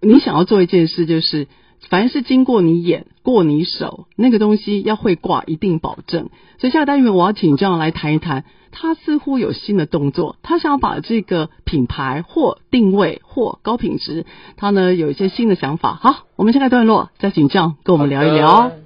[0.00, 1.48] 你想要做一件事就是。
[1.90, 6.28] 凡是经过你眼、过你手，那个东西要会挂，一定保证。
[6.58, 15.98] 所以下个单元我要请这样来谈一谈，他似乎有新的动作，他想把这个品牌或定位或高品质，他呢有一些新的想法。
[16.00, 18.85] 好，我们下个段落再请这样跟我们聊一聊。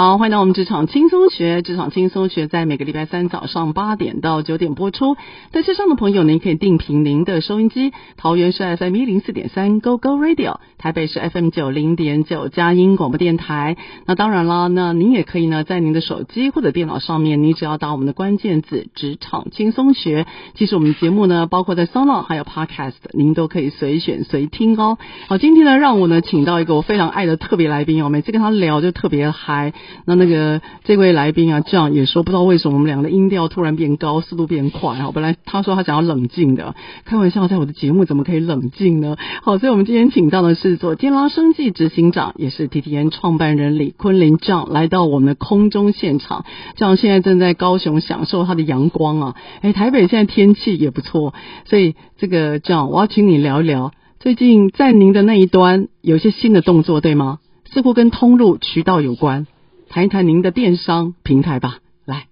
[0.00, 1.60] 好，欢迎到我们职场轻松学。
[1.60, 5.16] 职场轻松学在每个礼拜三早上八点到九点播出。
[5.50, 7.92] 在线上的朋友，您可以定频您的收音机。
[8.16, 13.76] 桃园是 FM 一零四点三 Go Go Radio，台北是 FM 九零点九佳音广播电台。
[14.06, 20.26] 那当然啦，那您也可以呢，在您的手机或者电脑上面，你只要打我们的关键字“职场轻松学”。
[20.54, 24.96] 其实我们节目呢，包括在 s o n o 还有 Podcast，您都可以随选随听哦。
[25.26, 29.72] 好，今天呢，让我呢请到一个我非常爱的特别来宾哦，每次跟他聊就特别嗨。
[30.04, 35.10] 那那个这位来宾啊，这样也说不知道为什么我们两个的音调突然变高，速度变快啊！
[35.12, 36.74] 本来他说他想要冷静的，
[37.04, 39.16] 开玩笑，在我的节目怎么可以冷静呢？
[39.42, 46.44] 好，所以我们今天请到的是做健拉生计执行长，也是 T T N 创办人李坤林，这样来到我们的空中现场。
[46.76, 49.36] 这样现在正在高雄享受他的阳光啊！
[49.60, 57.38] 哎，台北现在天气也不错，所以这个这样我要请你聊一聊，最近在您的那一端有一些新的动作，对吗？
[57.70, 59.46] 似乎跟通路渠道有关。
[59.88, 62.26] 谈一谈您的电商平台吧，来。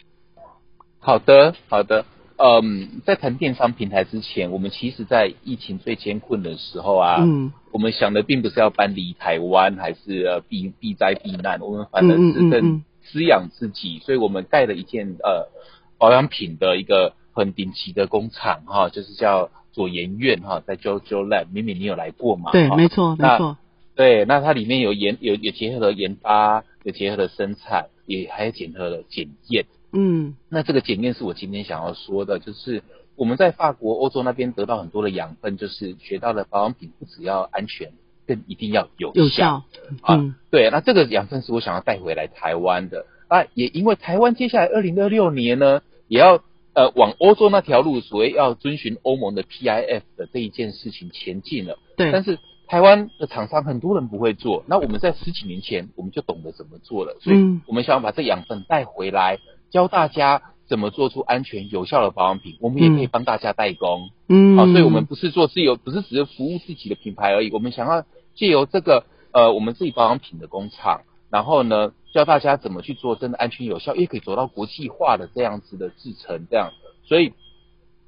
[0.99, 2.05] 好的，好的。
[2.37, 15.49] 嗯，在谈电商平台之前，我们其实，在疫情最艰困的时候啊，嗯，我们想的并不是要搬离台湾，还是呃避避灾避难，我们反而是更滋养自己，所以我们盖了一件呃
[15.97, 22.53] 保养品的一个很顶级的工厂哈，就是叫左研院哈，在 JoJo Lab，明明你有来过嘛？
[22.53, 23.57] 对，没错，没错。
[23.95, 29.67] 对，那它里面有研有有结合了研发，有结合了生产，也还有结合了检验。
[29.93, 32.85] 嗯，那这个检验是我今天想要说的，就是
[33.17, 37.93] 我们在法国、欧洲那边得到很多的养分，就是学到的保养品不只要安全，
[38.25, 39.65] 更一定要有效。
[40.03, 43.05] 啊，对，那这个养分是我想要带回来台湾的。
[43.27, 51.81] 啊，也因为台湾接下来二零二六年呢，也要呃往欧洲那条路，所谓要遵循欧盟的 PIF 的这一件事情前进了。
[51.97, 52.39] 对，但是。
[52.69, 59.39] 台湾的厂商很多人不会做，那我们在十几年前我们就懂得怎么做了，所以我们想要把这养分带回来，
[59.71, 69.05] 教大家怎么做出安全有效的保养品，我们也可以帮大家代工，嗯，好，所以我们不是做自由，不是只是服务自己的品牌而已，我们想要借由这个。
[69.33, 76.71] 呃我们自己保养品的工厂，然后呢教大家怎么去做真的安全有效，也可以走到国际化的这样子的制成，这样，
[77.05, 77.35] 所以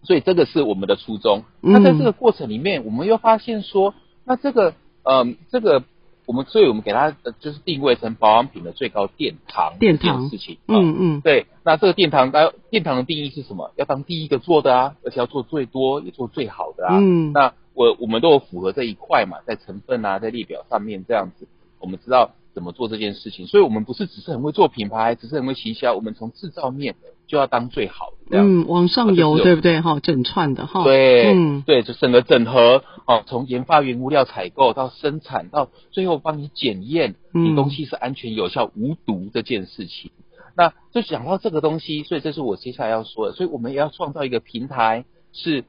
[0.04, 1.44] 所以这个是我们的初衷。
[1.60, 3.92] 那在这个过程里面，我们又发现说，
[4.28, 5.82] 那这个嗯这个。
[6.26, 7.10] 我们所以，我们给它
[7.40, 10.58] 就是定位成保养品的最高殿堂殿堂事情。
[10.66, 11.46] 嗯嗯，对。
[11.64, 13.72] 那这个殿堂，当殿堂的定义是什么？
[13.76, 16.98] 要当第一个做的啊，而且要做最多，也做最好的啊。
[17.00, 17.32] 嗯。
[17.32, 21.48] 那我我们都有符合这一块嘛，在成分啊，在列表上面这样子，
[21.80, 23.46] 我们知道怎么做这件事情。
[23.46, 26.96] 所以我们不是只是很会做品牌，只是很会行销，我们从制造面
[27.28, 28.38] 就要当最好的。
[28.40, 29.80] 嗯，往上游，对不对？
[29.80, 30.82] 哈，整串的哈。
[30.82, 31.32] 对。
[31.32, 31.62] 嗯。
[31.62, 32.82] 对，就整个整合。
[33.06, 40.10] 哦，从研发原物料采购到生产，到最后帮你检验，你东西是安全有效、无毒这件事情。
[40.56, 43.34] 那就讲到这个东西，所以这是我接下来要说的。
[43.34, 45.64] 所以我们也要创造一个平台，是，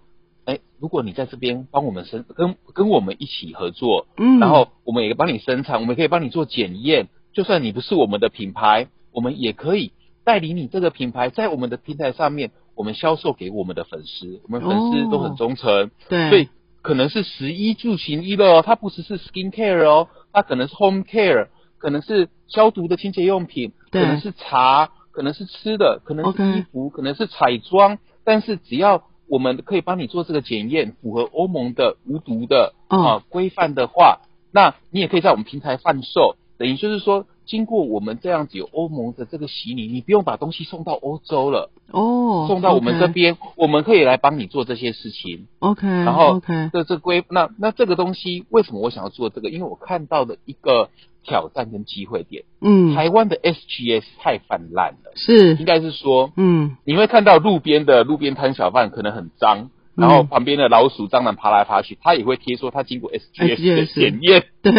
[0.50, 7.08] 哎，如果你在这边帮我们生，跟跟我们一起合作，嗯，然后我们也帮你生产，我们可以帮你做检验。
[7.34, 9.92] 就算你不是我们的品牌，我们也可以
[10.24, 14.42] 代理你这个品牌在我们的平台上面，我们销售给我们的粉丝。
[14.46, 16.50] 我们粉丝都很忠诚，对，所以。
[16.82, 28.00] 可能是十一住行娱乐哦，它不只是 skin care 哦，它可能是 home care，可能是消毒的清洁用品，可能是茶，可能是吃的，可能是衣服，可能是彩妆。
[28.24, 34.20] 但是只要我们可以帮你做这个检验，符合欧盟的无毒的啊规范的话，
[34.52, 36.36] 那你也可以在我们平台贩售。
[36.58, 37.26] 等于就是说。
[37.50, 45.48] 经过我们这样子有欧盟的这个洗礼，你不用把东西送到欧洲了哦，送到我们这边，我们可以来帮你做这些事情。
[45.58, 49.50] OK，然后 OK，这这规那那这个东西为什么我想要做这个？
[49.50, 50.92] 因为我看到的一个
[51.24, 55.56] 挑战跟机会点，嗯，台湾的 SGS 太泛滥了，是。
[55.56, 64.72] 应该是说，嗯，你会看到路边的路边摊小贩可能很脏，然后旁边的老鼠蟑螂爬来爬去，它也会贴说它经过 SGS 的检验， 对，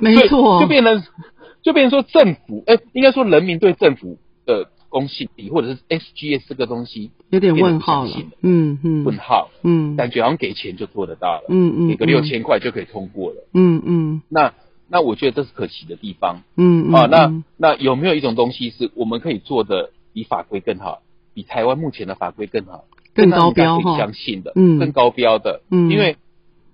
[0.00, 1.02] 没错，就变成。
[1.62, 8.10] 就变成说政府，哎，应该说人民对政府的公信力，或者是 SGS 这个东西有点问号了，
[8.42, 14.54] 嗯嗯，问号，嗯，感觉好像给钱就做得到了，嗯嗯，给个六千块就可以通过了，嗯嗯，那
[14.88, 21.02] 那我觉得这是可惜的地方，嗯啊，那那有没有一种东西是我们可以做的比法规更好，
[21.34, 26.16] 比台湾目前的法规更好，更高标哈，相信的，嗯，更高标的，嗯，因为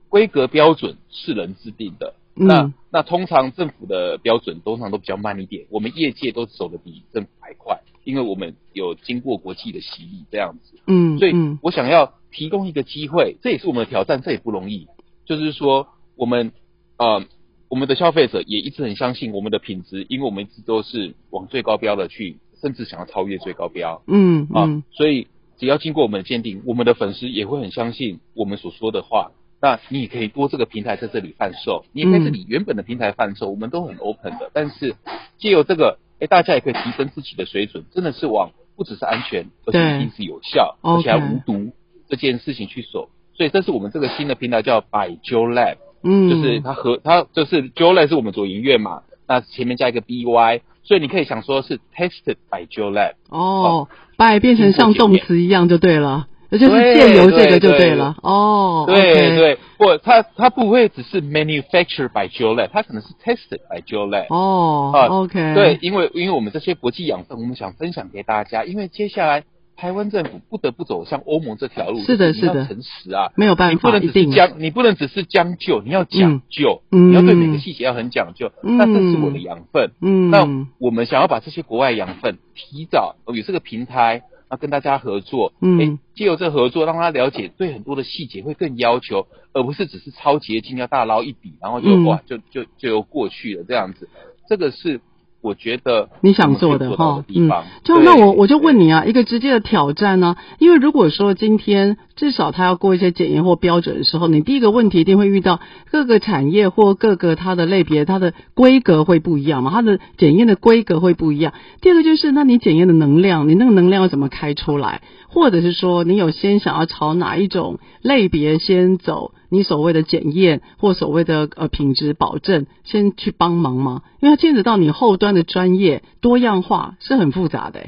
[0.09, 2.15] 规格标准是人制定的。
[2.35, 10.79] 那那通常政府的标准通常都比较慢一点，我们业界都走的比政府还快，因为我们有经过国际的洗礼这样子。
[10.87, 14.89] 嗯，所以我想要提供一个机会，这也是我们的挑战，这也不容易。
[15.25, 16.53] 就是说，我们
[16.99, 17.25] 呃，
[17.69, 24.03] 我们的消费者也一直很相信我们的品质，因为我们一直都是往最高标的去，甚至想要超越最高标。
[24.07, 29.31] 嗯啊，所以只要经过我们的鉴定，我们的粉丝也会很相信我们所说的话。
[29.65, 34.51] 那你也可以多这个平台在这里贩售，你也可以是你原本的平台贩售，我们都很 open 的。
[34.53, 34.95] 但是
[35.39, 41.73] 借由这个，哎，大家也可以提升自己的水准，真的是往不只是安全，而且一定是有效，而且还无毒
[42.11, 43.09] 这件事情去走。
[43.33, 53.15] 所以这是我们这个新的平台叫百 Jo Lab，嗯，就是它和它就是 Jo Lab 是我们左营院嘛，那前面加一个 by，所以你可以想说是 tested by Jo Lab。
[53.31, 56.29] 哦，by 变成像动词一样就对了。
[56.51, 69.43] 就是借由这个就对了哦，对对，不，它它不会只是 manufactured by Jolab，它可能是 tested by Jolab 哦，啊，OK，对，因为因为我们这些国际养分，我们想分享给大家，因为接下来
[69.77, 80.47] 台湾政府不得不走向欧盟这条路，是的，是的，诚实啊，没有办法，你不能只是将，你不能只是将就，你要讲究，你要对每个细节要很讲究，那这是我的养分，嗯，那
[80.79, 84.23] 我们想要把这些国外养分提早有这个平台。
[84.51, 94.09] 要跟大家合作，嗯，借由这合作，让他了解对很多的细节会更要求，而不是只是超捷径要大捞一笔，然后就哇就就就又过去了这样子，
[94.49, 95.01] 这个是。
[95.45, 97.51] 我觉得你想做的哈，嗯，
[97.85, 111.53] 就那我我就问你啊，一个直接的挑战呢，因为如果说今天至少他要过一些检验或标准的时候，你第一个问题一定会遇到各个产业或各个它的类别，它的规格会不一样嘛，它的检验的规格会不一样。
[111.83, 115.03] 第二个就是，那你检验的能量，你那个能量要怎么开出来？
[115.29, 119.33] 或者是说，你有先想要朝哪一种类别先走？
[119.55, 124.03] 你所谓的检验或所谓的呃品质保证，先去帮忙吗？
[124.21, 127.87] 因为它牵扯到你后端的专业多样化，是很复杂的。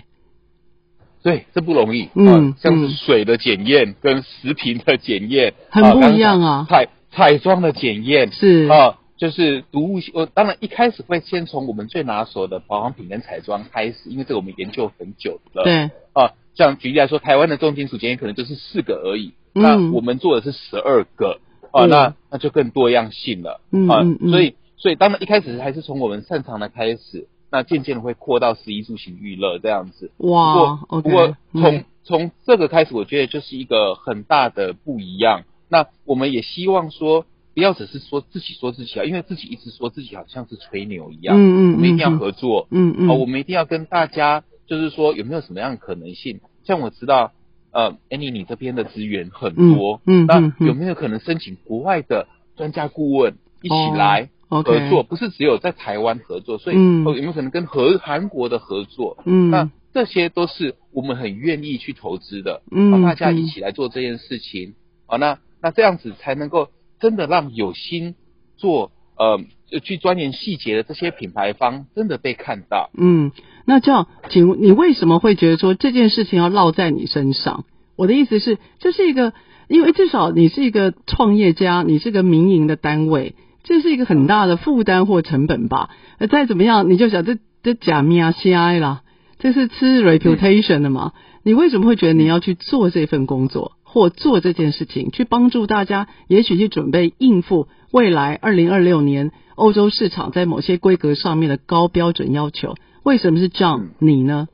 [1.23, 2.09] 对，这不容易。
[2.15, 6.67] 嗯，像是水的检验跟食品的检验 很不一样啊。
[6.69, 10.01] 彩彩妆的检验是啊，就是毒物。
[10.15, 15.65] 我当然一开始会先从我们最拿手的保养品跟彩妆开始，因为这个我们研究很久了。
[15.65, 16.33] 对啊。
[16.55, 21.39] 像举例来说，台湾的重金属检验可能就是四个而已，那我们做的是十二个
[21.77, 24.03] 啊，那那就更多样性了啊。
[24.31, 30.11] 所以所以当然一开始还是从我们擅长的开始，那渐渐的会扩到十一住行娱乐这样子。
[30.19, 35.43] 哇不过不过嗯从从这个开始，我觉得就是一个很大的不一样。
[35.69, 41.37] 那我们也希望说，不要只是说自己说自己啊，因为自己一直说自己好像是吹牛一样。
[41.37, 42.69] 嗯嗯我们一定要嗯合作。
[42.71, 46.41] 嗯嗯，哦，我们一定要跟大家，就是说有没有什么样的可能性？
[46.65, 47.33] 像我知道，
[47.73, 59.19] 呃，Annie 你这边的资源很多，嗯嗯嗯嗯有没有可能申请国外的专家顾问一起来哦合作不是只有在台湾合作，所以、嗯哦有没有可能跟和韩国的合作？
[59.27, 64.75] 嗯那这些都是我们很愿意去投资的，嗯哦大家嗯一起来做这件事情。
[65.07, 66.69] 哦，那那这样子才能够
[67.01, 68.15] 真的让有心
[68.57, 69.41] 做呃
[69.83, 72.91] 去钻研细节的这些品牌方真的被看到。
[72.97, 73.33] 嗯，
[73.67, 77.65] 那叫，请你为什么会觉得说这件事情要落在你身上？
[77.97, 79.33] 我的意思是，这是一个，
[79.69, 85.91] 因为至少你是一个创业家，你是个民营的单位，这是一个很大的负担或成本吧？
[86.19, 89.03] 呃，再怎么样，你就想这这假咪啊 CI 啦，
[89.39, 91.13] 这是吃 reputation 的嘛？
[91.43, 102.75] 你为什么会觉得你要去做这份工作，或做这件事情，去帮助大家，也许去准备应付未来二零二六年欧洲市场在某些规格上面的高标准要求？
[103.07, 103.83] 为什么是这样？
[103.83, 104.49] 嗯你呢？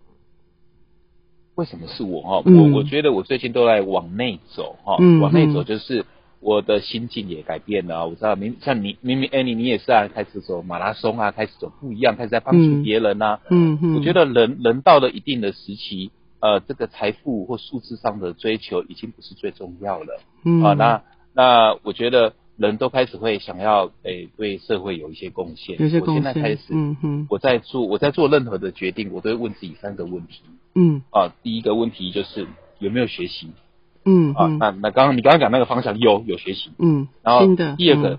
[1.55, 2.43] 为什么是我哈？
[2.45, 6.05] 嗯我我觉得我最近都在往内走哈，嗯往内走嗯就是
[6.39, 8.05] 我的心境也改变了啊。
[8.05, 13.41] 我知道明像你明明 Annie 你也是啊，开始走马拉松啊，开始走不一样，开始在帮助嗯别人啊。
[13.49, 20.21] 嗯嗯，我觉得人人到了一定的时期，呃，这个财富或数字上的追求已经不是最重要了。
[20.45, 25.77] 嗯啊，那那我觉得人都开始会想要诶、对社会有一些贡献。
[25.79, 30.43] 我有些贡献现在开始，，嗯哼我在做我在做任何的决定，我都会问自己三个问题
[30.75, 31.33] 嗯啊。
[31.43, 32.47] 第一个问题就是
[32.79, 33.57] 有没有学习啊？
[34.05, 37.47] 嗯啊那那刚刚你刚刚讲那个方向有有学习，嗯，然后
[37.77, 38.19] 第二个、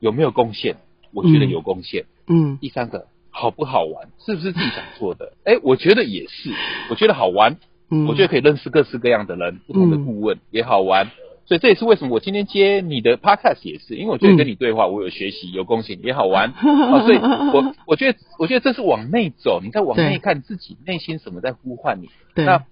[0.00, 0.76] 有没有贡献？
[1.12, 2.06] 我觉得有贡献。
[2.26, 4.08] 嗯第三个好不好玩？
[4.18, 5.32] 是不是自己想做的？
[5.44, 6.50] 哎，我觉得也是，
[6.90, 7.56] 我觉得好玩。
[7.90, 11.10] 嗯，我觉得可以认识各式各样的人，不同的顾问、也好玩。
[11.46, 16.50] 所以这也是为什么我今天接你的 podcast 也是，因为我觉得跟你对话，我有学习，有共性，也好玩。
[16.50, 22.08] 啊， 所以我我觉得我觉得这是往内走，你在往内看自己内心什么在呼唤你。
[22.34, 22.64] 对，那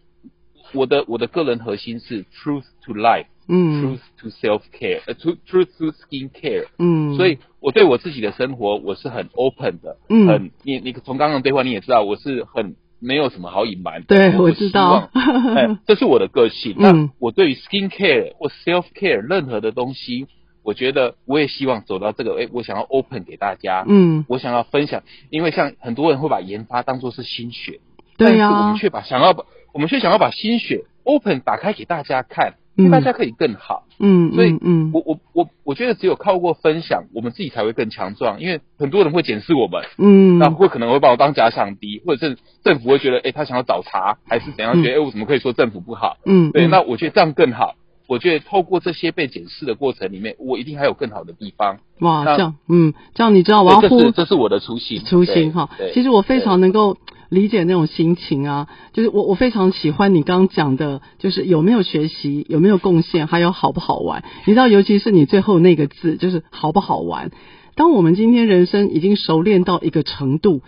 [0.73, 6.67] 我的我的个人核心是 truth to life，truth、嗯 to self care，呃，truth truth to skin care。
[6.79, 15.11] 嗯，所以我对我自己的生活我是很 open 的，嗯很你你从刚刚的对话你也知道我是很没有什么好隐瞒的，对我我知道。
[15.57, 16.77] 哎，这是我的个性。
[16.79, 16.83] 嗯。
[16.83, 20.27] 那我对于 skin care 或 self care 任何的东西，
[20.63, 27.81] 我觉得我也希望走到这个，哎，我想要 open 给大家，嗯，我想要分享，因为像很多人会把研发当做是心血，
[28.17, 32.55] 对呀、但是我们却把想要把我们却想要把心血 open 打开给大家看，
[32.91, 33.85] 大家可以更好。
[33.99, 38.41] 嗯，所以嗯嗯，我我我我觉得只有靠过分享，我们自己才会更强壮。
[38.41, 44.75] 因为很多人会检视我们，嗯，那会可能会把我当假想敌，或者是政府会觉得，哎、他想要找茬，还是怎样？
[44.81, 46.17] 嗯觉得，哎、我怎么可以说政府不好？
[46.25, 47.75] 嗯，对，嗯那我觉得这样更好。
[48.09, 51.79] 我觉得透过这些被检视的过程里面，我一定还有更好的地方。
[52.01, 55.03] 哇，这样，嗯，这样你知道我要对，这是这是我的初心。
[55.07, 55.93] 初心哈对。
[55.95, 56.99] 其实我非常能够
[57.33, 64.23] 理解那种心情啊，就是我我非常喜欢你刚刚讲的，就是有没有学习，有没有贡献，还有好不好玩。
[64.45, 67.31] 你知道，尤其是你最后那个字，就是好不好玩。
[67.75, 70.61] 当我们今天人生已经熟练到一个程度。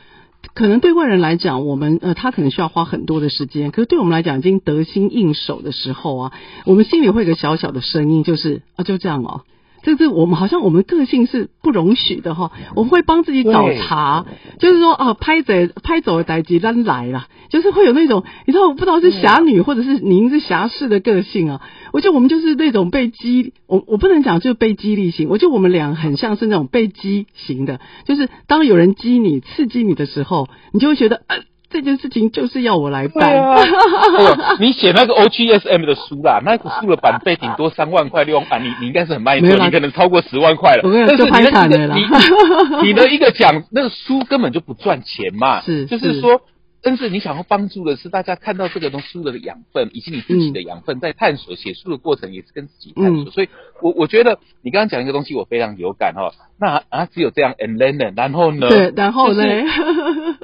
[0.53, 6.33] 可能对外人来讲，我们呃，他可能需要花很多的时间，可是对我们来讲，已经得心应手的时候啊，
[6.67, 9.41] 我们心里会有个小小的声音，就是啊，就这样哦，
[9.85, 14.25] 这是我们好像我们个性是不容许的哈，我们会帮自己找茬，
[14.59, 21.61] 就是说啊，拍走拍走的代际咱来了，就是会有那种你知道，我不知道是侠女或者是您是侠士的个性啊，
[21.93, 31.45] 我觉得我们就是那种被激，我我不能讲就是被激励型，我觉得我们俩很像是那种被激型的，就是当有人激你、刺激你的时候，你就会觉得呃。
[31.75, 40.83] 这件事情就是要我来办，对啊， 你写那个 OGSM 的书啦，那个书的版费顶多三万块六万块，你你应该是很卖座，没有你可能超过十万块了。
[40.85, 45.61] 我跟你但是就拍你的你惨了啦的你你的一个奖，那个书根本就不赚钱嘛。
[45.63, 46.43] 是就是说。
[46.87, 53.25] 但是你想要帮助的是大家看到这个东书的养分，以及你自己的养分，在探索写书的过程也是跟自己探索。
[53.25, 53.49] 嗯所以
[53.81, 56.35] 我我觉得你刚刚讲一个东西，我非常有感哦。
[56.61, 58.69] 那啊，只有这样，and then 呢然后呢？
[58.69, 59.43] 对，然后呢？
[59.43, 60.44] 就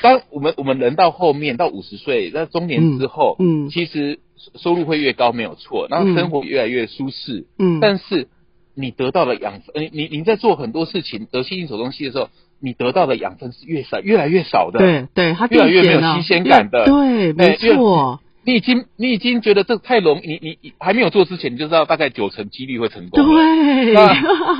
[0.00, 3.66] 当我们我们人到后面到五十岁，那中年之后，嗯。
[3.66, 4.18] 嗯其实
[4.56, 7.78] 收入会越高没有错，然后生活越来越舒适，嗯。
[7.80, 8.28] 但是
[8.74, 12.28] 你得到的养分，呃你你在做很多事情得心应手东西的时候，
[12.60, 18.20] 你得到的养分是越少越来越少的，对对，它越来越没有新鲜感的对，没错。
[18.46, 23.24] 你已经你已经觉得这太容易，你你你还没有做之前，你就知道大概九成几率会成功。
[23.24, 24.12] 对，那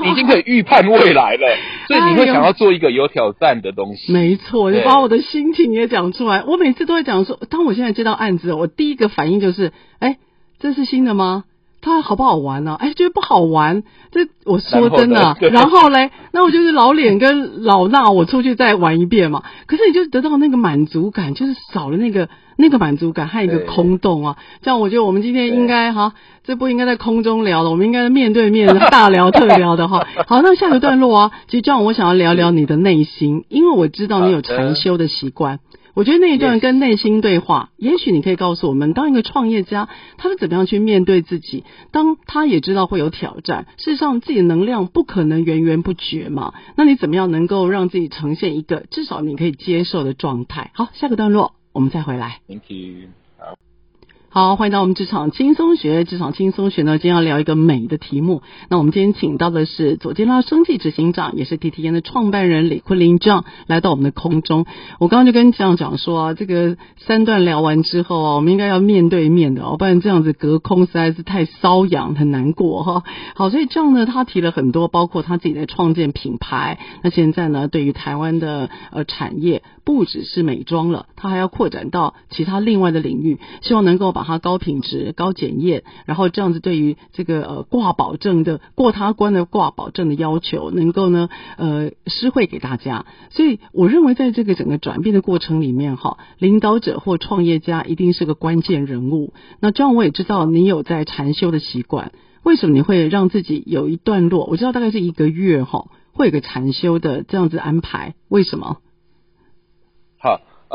[0.03, 1.57] 你已经可以预判未来了，
[1.87, 4.11] 所以你会想要做一个有挑战的东西。
[4.11, 6.43] 没错，你把我的心情也讲出来。
[6.45, 10.17] 我每次都会讲说，当我现在接到案子，我第一个反应就是，哎，
[10.59, 11.43] 这是新的吗？
[11.81, 13.83] 它好不好玩呢、哎，觉得不好玩。
[14.11, 19.43] 这我说真的啊，然后嘞，那我就是老脸跟老衲，我出去再玩一遍嘛。
[19.67, 22.27] 可是你就得到那个满足感，就是少了那个
[22.57, 24.37] 那个满足感和一个空洞啊。
[24.61, 30.07] 这样，我觉得我们今天应该哈，这不应该在空中聊了，我们应该面对面 大聊特聊的哈。
[30.27, 35.59] 好，那下个段落啊，其实这样我想要聊聊你的内心，因为我知道你有禅修的习惯。
[35.93, 39.87] 我觉得那一段跟内心对话也许你可以告诉我们，当一个创业家，
[40.17, 41.63] 他是怎么样去面对自己？
[41.93, 46.53] 当他也知道会有挑战，事实上自己的能量不可能源源不绝嘛。
[46.75, 50.71] 那你怎么样能够让自己呈现一个至少你可以接受的状态？
[50.73, 52.39] 好，下个段落我们再回来。
[52.47, 53.09] Thank you。
[54.37, 56.03] 好，欢迎到我们职场轻松学。
[56.03, 58.41] 职场轻松学呢，今天要聊一个美的题目。
[58.67, 64.65] 那我们今天请到的是左健拉生计执行长，也是 T T N 的创办人李坤林 John 来到我们的空中。
[64.99, 73.03] 我刚刚就跟 John 讲说啊，这个三段聊完之后啊，我们应该要面对面的哦，不然这样子隔空实在是太瘙痒，很难过哈、
[73.35, 76.77] 好，所以这样呢，他提了很多，包括他自己在创建品牌。
[77.03, 93.05] 那现在呢，对于台湾的呃产业，不只是美妆了，他还要扩展到其他另外的领域，希望能够把它高品质、高检验，然后这样子对于这个呃挂保证的过他关的挂保证的要求，能够呢呃施惠给大家。
[93.29, 99.33] 所以我认为在这个整个转变的过程里面，哈，领导者或创业家一定是个关键人物。
[99.61, 102.11] 那这样我也知道你有在禅修的习惯，
[102.43, 104.45] 为什么你会让自己有一段落？
[104.45, 108.77] 我知道大概是一个月哈，会有个禅修的这样子安排，为什么？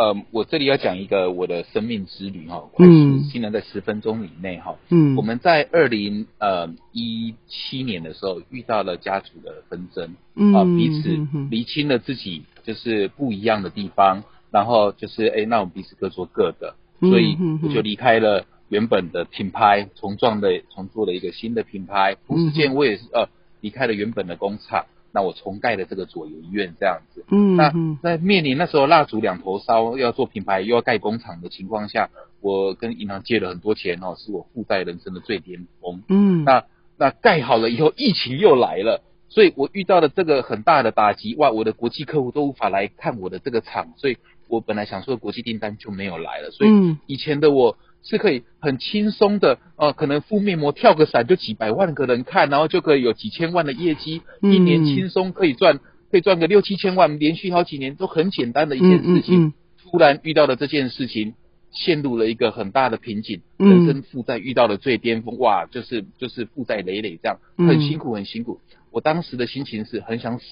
[0.01, 4.77] 好，呃，我这里要讲一个我的生命之旅哈，快嗯速，尽量在十分钟以内哈。
[4.89, 22.17] 嗯，我们在二零呃一七年的时候遇到了家族的纷争，嗯啊，彼此厘清了自己就是不一样的地方，然后就是哎，那我们彼此各做各的，嗯所以我就离开了原本的品牌，重创的重做了一个新的品牌。
[22.27, 23.29] 同时嗯间我也是呃
[23.61, 27.25] 离开了原本的工厂，那我重盖了这个左游医院这样子。
[27.31, 36.03] 嗯那嗯在面临那时候蜡烛两头烧，要做品牌又要盖工厂的情况下，我跟银行借了很多钱哦，是我负债人生的最巅峰。
[36.09, 36.65] 嗯那
[36.97, 41.35] 那盖好了以后，疫情又来了，所以我遇到了这个很大的打击。
[41.37, 46.51] 哇，我的国际客户都无法来看我的这个厂，所以我本来想说国际订单就没有来了。
[46.51, 54.53] 所以嗯以前的我是可以很轻松的，呃，可能敷面膜跳个伞就几百万个人看，然后就可以有几千万的业绩，嗯。
[54.53, 55.79] 一年轻松可以赚，
[56.11, 59.45] 可以赚个六七千万，连续好几年都很简单的一件事情。
[59.45, 59.53] 嗯嗯
[59.91, 61.35] 突然遇到了这件事情，
[61.73, 63.69] 陷入了一个很大的瓶颈，嗯。
[63.71, 67.67] 人生负债遇到了最巅峰，哇，就是就是负债累累这样，嗯。
[67.67, 68.61] 很辛苦很辛苦。
[68.93, 70.45] 我当时的心情是很想死，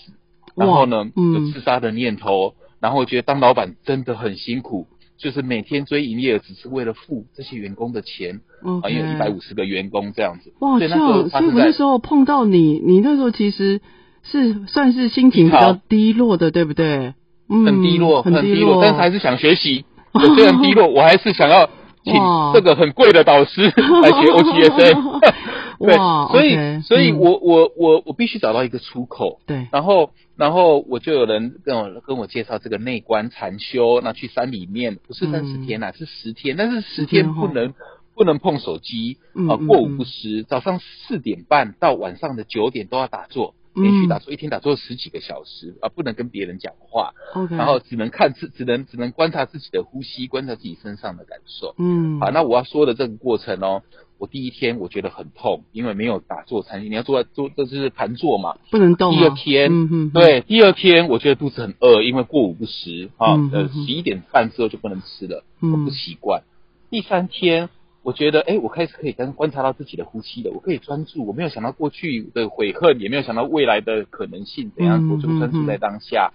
[0.56, 1.34] 然后呢，嗯。
[1.34, 4.86] 有自杀的念头，然后我觉得当老板真的很辛苦，
[5.18, 13.80] 就是每天追营业额只是为了付这些员工的钱嗯啊，因为一百五十个员工这样子，哇，那时候样，所以我发生在那时候碰到你，你那时候其实
[14.22, 17.14] 是算是心情比较低落的，对不对？
[17.50, 19.84] 嗯，很低落，很低落，但是还是想学习。
[20.14, 21.68] 我虽然低落，我还是想要
[22.04, 22.14] 请
[22.54, 25.20] 这个很贵的导师来学 OGSM。
[25.78, 27.18] 对哇，所以所以嗯。
[27.20, 29.40] 我我我我必须找到一个出口。
[29.46, 35.66] 对，然后，然后我就有人跟我跟我介绍这个内观禅修，那去山里面不是三十嗯。
[35.66, 37.74] 天啊，是十天，但是十10天不能
[38.14, 39.18] 不能碰手机
[39.48, 39.96] 啊，过午嗯。
[39.96, 47.14] 不食，早上四点半到晚上的九点都要打坐，嗯连续打坐，一天打坐十几个小时啊，不能跟别人讲话
[47.50, 51.74] 然后只能看自，只能只能观察自己的呼吸，观察自己身上的感受。
[51.78, 53.82] 嗯，好，那我要说的这个过程哦，
[54.18, 58.56] 我第一天我觉得很痛，因为没有打坐禅，你要坐在坐这是盘坐嘛。
[58.70, 65.72] 不能动啊，第二天，嗯嗯，对，第二天我觉得肚子很饿，因为过午不食啊，呃，十一点半之后就不能吃了，嗯。
[65.72, 66.42] 我不习惯。
[66.90, 67.68] 第三天，
[68.02, 76.32] 我觉得，哎，我开始可以跟观察到自己的呼吸了，我可以专注，我没有想到过去的悔恨，也没有想到未来的可能性怎样，嗯我就专注在当下。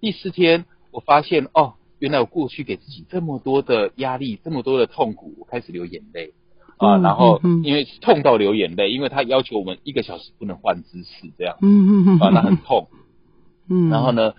[0.00, 6.32] 第四天，我发现哦，原来我过去给自己这么多的压力，这么多的痛苦，我开始流眼泪
[6.78, 11.56] 啊，嗯然后因为痛到流眼泪，因为他要求我们一个小时不能换姿势，这样
[12.20, 12.88] 啊，那很痛。
[13.68, 14.12] 嗯，然后？
[14.12, 14.34] 呢，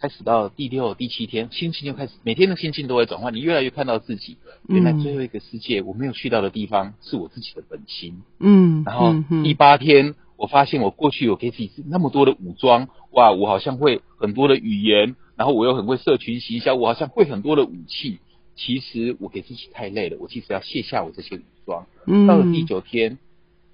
[0.00, 4.36] 开始到第六、第七天，心情就开始每天的心情都会转换，你越来越看到自己，
[4.68, 8.22] 原来嗯最后一个世界我没有去到的地方是我自己的本心。
[8.38, 18.20] 嗯，然后第八天，我发现我过去有给自己那么多的武装，哇，我好像会很多的语言，然后我又很会社群行销，我好像会很多的武器。
[18.54, 21.86] 其实我给自己太累了，我其实要卸下我这些武装。
[22.06, 23.18] 嗯，到了第九天，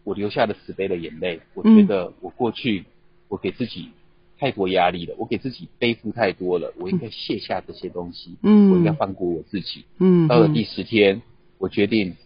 [0.04, 1.40] 我流下了慈悲的眼泪。
[1.54, 2.84] 我觉得我过去
[3.28, 3.90] 我给自己
[4.38, 8.36] 太多压力了，我给自己背负太多了，我应该卸下这些东西。
[8.42, 9.84] 嗯，我应该放过我自己。
[9.98, 11.22] 嗯，到了第十天，
[11.58, 12.16] 我决定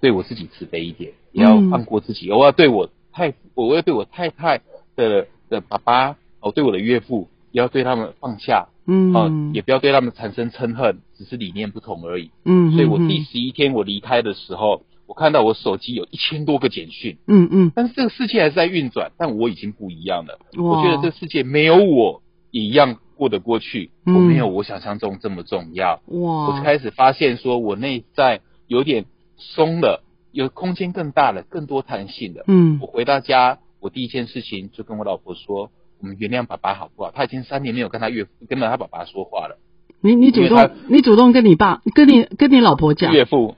[0.00, 2.30] 对我自己慈悲一点，也要放过自己。
[2.30, 4.60] 我要对我太，我要对我太太
[4.96, 8.68] 的的爸爸，哦，对我的岳父，也要对他们放下。
[8.84, 12.32] 嗯，啊，也不要对他们产生嗔恨，只是理念不同而已。
[12.44, 14.82] 嗯，所以我第十一天我离开的时候，
[15.12, 17.18] 我看到我手机有一千多个简讯。
[17.26, 20.38] 嗯嗯，但是这个世界还是在运转，但我已经不一样了。
[20.56, 26.00] 我觉得这世界没有我也一样过得过去，嗯我没有我想象中这么重要。
[26.06, 29.04] 哇我哇，开始发现说我内在有点
[29.36, 30.02] 松了，
[30.32, 32.44] 有空间更大了，更多弹性了。
[32.46, 35.70] 嗯我回到家，我第一件事情就跟我老婆说。
[36.00, 37.12] 我们原谅爸爸好不好？
[37.14, 39.56] 他已经三年没有跟他岳父、跟他爸爸说话了。
[40.00, 43.54] 你你主动你主动跟你爸跟你跟你老婆讲，岳父，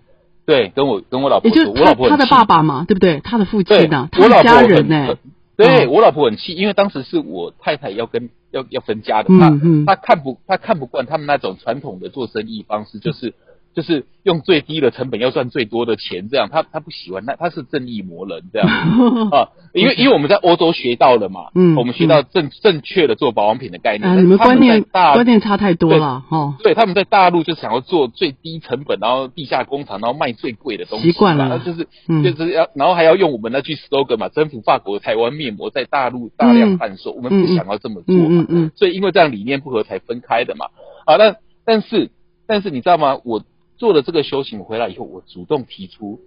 [0.47, 3.21] 对，跟我跟我老婆就是他我老婆他的爸爸嘛，对不对？
[3.21, 5.19] 他的父对亲呐，，他的家人呢很？
[5.57, 13.35] 对嗯我老婆很气，因为当时是我太太要跟要要分家的，她嗯嗯她看不她看不惯他们那种传统的做生意方式，就是
[13.75, 18.69] 就是用最低的成本要赚最多的钱，这样他他不喜欢，那他是正义魔人这样
[19.33, 26.55] 啊，因为因为我们在欧洲学到了嘛，嗯我们学到正正确的做保养品的概念，你们观念大观念差太多了哦。
[26.63, 40.67] 对，他们在大陆就想要做最低成本，然后地下工厂，然后卖最贵的东西，习惯了就是、嗯就是要，然后还要用我们那句 slogan 嘛，征服法国、台湾面膜在大陆大量贩售，我们不想要这么做嘛，嗯嗯嗯所以因为这样理念不合才分开的嘛。
[41.07, 42.11] 啊，那但是
[42.47, 43.19] 但是你知道吗？
[43.25, 43.43] 我
[43.77, 46.21] 做了这个修行，回来以后，我主动提出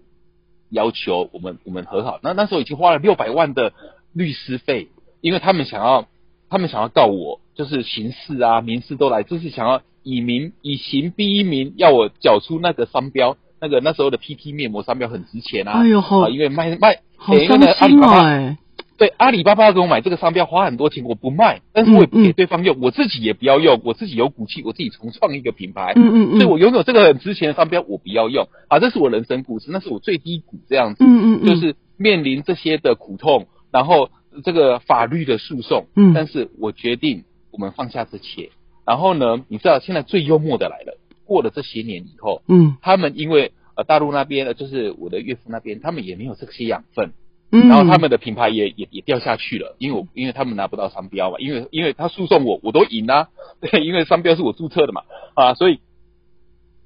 [0.70, 2.20] 要求我们我们和好。
[2.22, 3.74] 那那时候已经花了六百万的
[4.14, 4.89] 律师费，
[5.22, 6.08] 因为他们想要
[6.50, 13.38] 他们想要告我，就是刑事啊、民事都来，就是想要以民以刑逼民，要我缴出那个商标。
[13.60, 18.58] 那个那时候的 PT 面膜商标很值钱啊，哎呦好啊因为卖卖，好诶因为伤那阿里心哦，巴巴哎，
[18.98, 28.48] 对，阿里巴巴给我买这个商标花很多钱，我不卖，但是我也不给对方用，我自己也不要用，我自己有骨气，我自己重创一个品牌，嗯嗯嗯，所以我拥有这个很值钱的商标，我不要用。
[28.68, 34.10] 啊，这是我人生故事，那是我最低谷这样子，嗯嗯嗯，就是面临这些的苦痛，然后
[34.43, 36.14] 这个法律的诉讼，嗯。
[36.16, 38.50] 但是我决定我们放下这切，
[38.84, 42.78] 然后呢，你知道现在最幽默的来了，过了这些年以后，嗯。
[42.82, 47.12] 他们因为呃大陆那边呢，就是我的岳父那边，他们也没有这些养分。
[47.52, 53.30] 嗯，然后他们的品牌也也也掉下去了，因为我因为他们拿不到商标嘛，因为因为他诉讼我我都赢啊，
[53.62, 55.80] 对，因为商标是我注册的嘛，啊，所以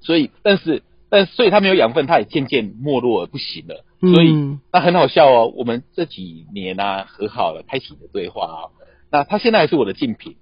[0.00, 8.58] 所以但是但所以他没有养分，他也渐渐没落了，不行了，所以、嗯那很好笑哦，我们这几年啊和好了，开启的对话啊，
[9.10, 10.36] 那他现在还是我的竞品，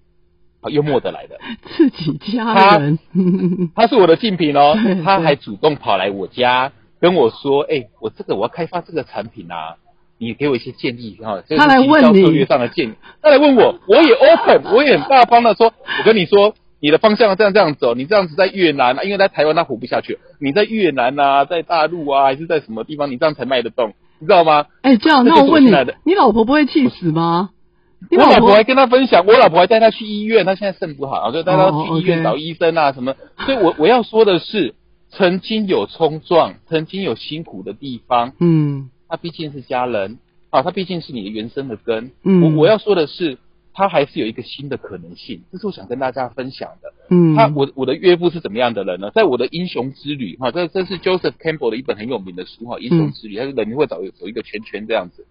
[0.60, 1.40] 好幽默的来的，
[1.76, 2.98] 自己家他人，
[3.74, 9.76] 他是我的竞品哦，他还主动跑来我家跟我说，哎、我这个我要开发这个产品啊，
[10.20, 16.54] 你给我一些建议哈，这个他来问你销策略上的建议，他来问我，我也 open，我也很大方的说，我跟你说。
[16.82, 20.18] 你的方向这样这样走，你这样子在越南啊，因为在台湾他活不下去。
[20.40, 24.64] 你在越南啊，在大陆啊，还是在什么地方，你这样才卖得动，你知道吗？
[24.80, 25.70] 哎，这样，那我问你
[26.04, 27.50] 你老婆不会气死吗？
[28.10, 33.14] 我老婆婆还跟他分享，我老婆还带他去医院，他现在肾不好，就带他哦去医院找医生啊什么。
[33.44, 34.74] 所以我我要说的是，
[35.10, 40.18] 曾经有冲撞，曾经有辛苦的地方，嗯他毕竟是家人
[40.50, 42.12] 啊，他毕竟是你的原生的根。
[42.22, 43.38] 嗯我我要说的是，
[43.74, 46.92] 他还是有一个新的可能性，这是我想跟大家分享的。
[47.10, 49.10] 嗯，他我我的岳父是怎么样的人呢？
[49.12, 55.26] 在我的英雄之旅哈，这这是 Joseph Campbell 的一本很有名的书哈，英雄之旅，他是人会走走一个圈圈这样子。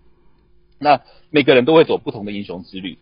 [0.77, 2.97] 那每个人都会走不同的英雄之旅。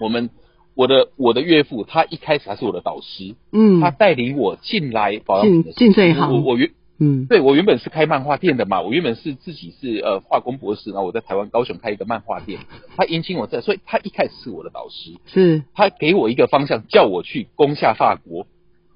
[0.00, 0.30] 我们
[0.74, 12.60] 我的我的岳父，他一开始他是我的导师，嗯他带领我进来保养品的进进这一行我我原嗯对我原本是开漫画店的嘛，我原本是自己是呃化工博士，然后我在台湾高雄开一个漫画店，
[12.96, 18.46] 他迎请我在，所以他一开始是我的导师，是他给我一个方向，叫我去攻下法国，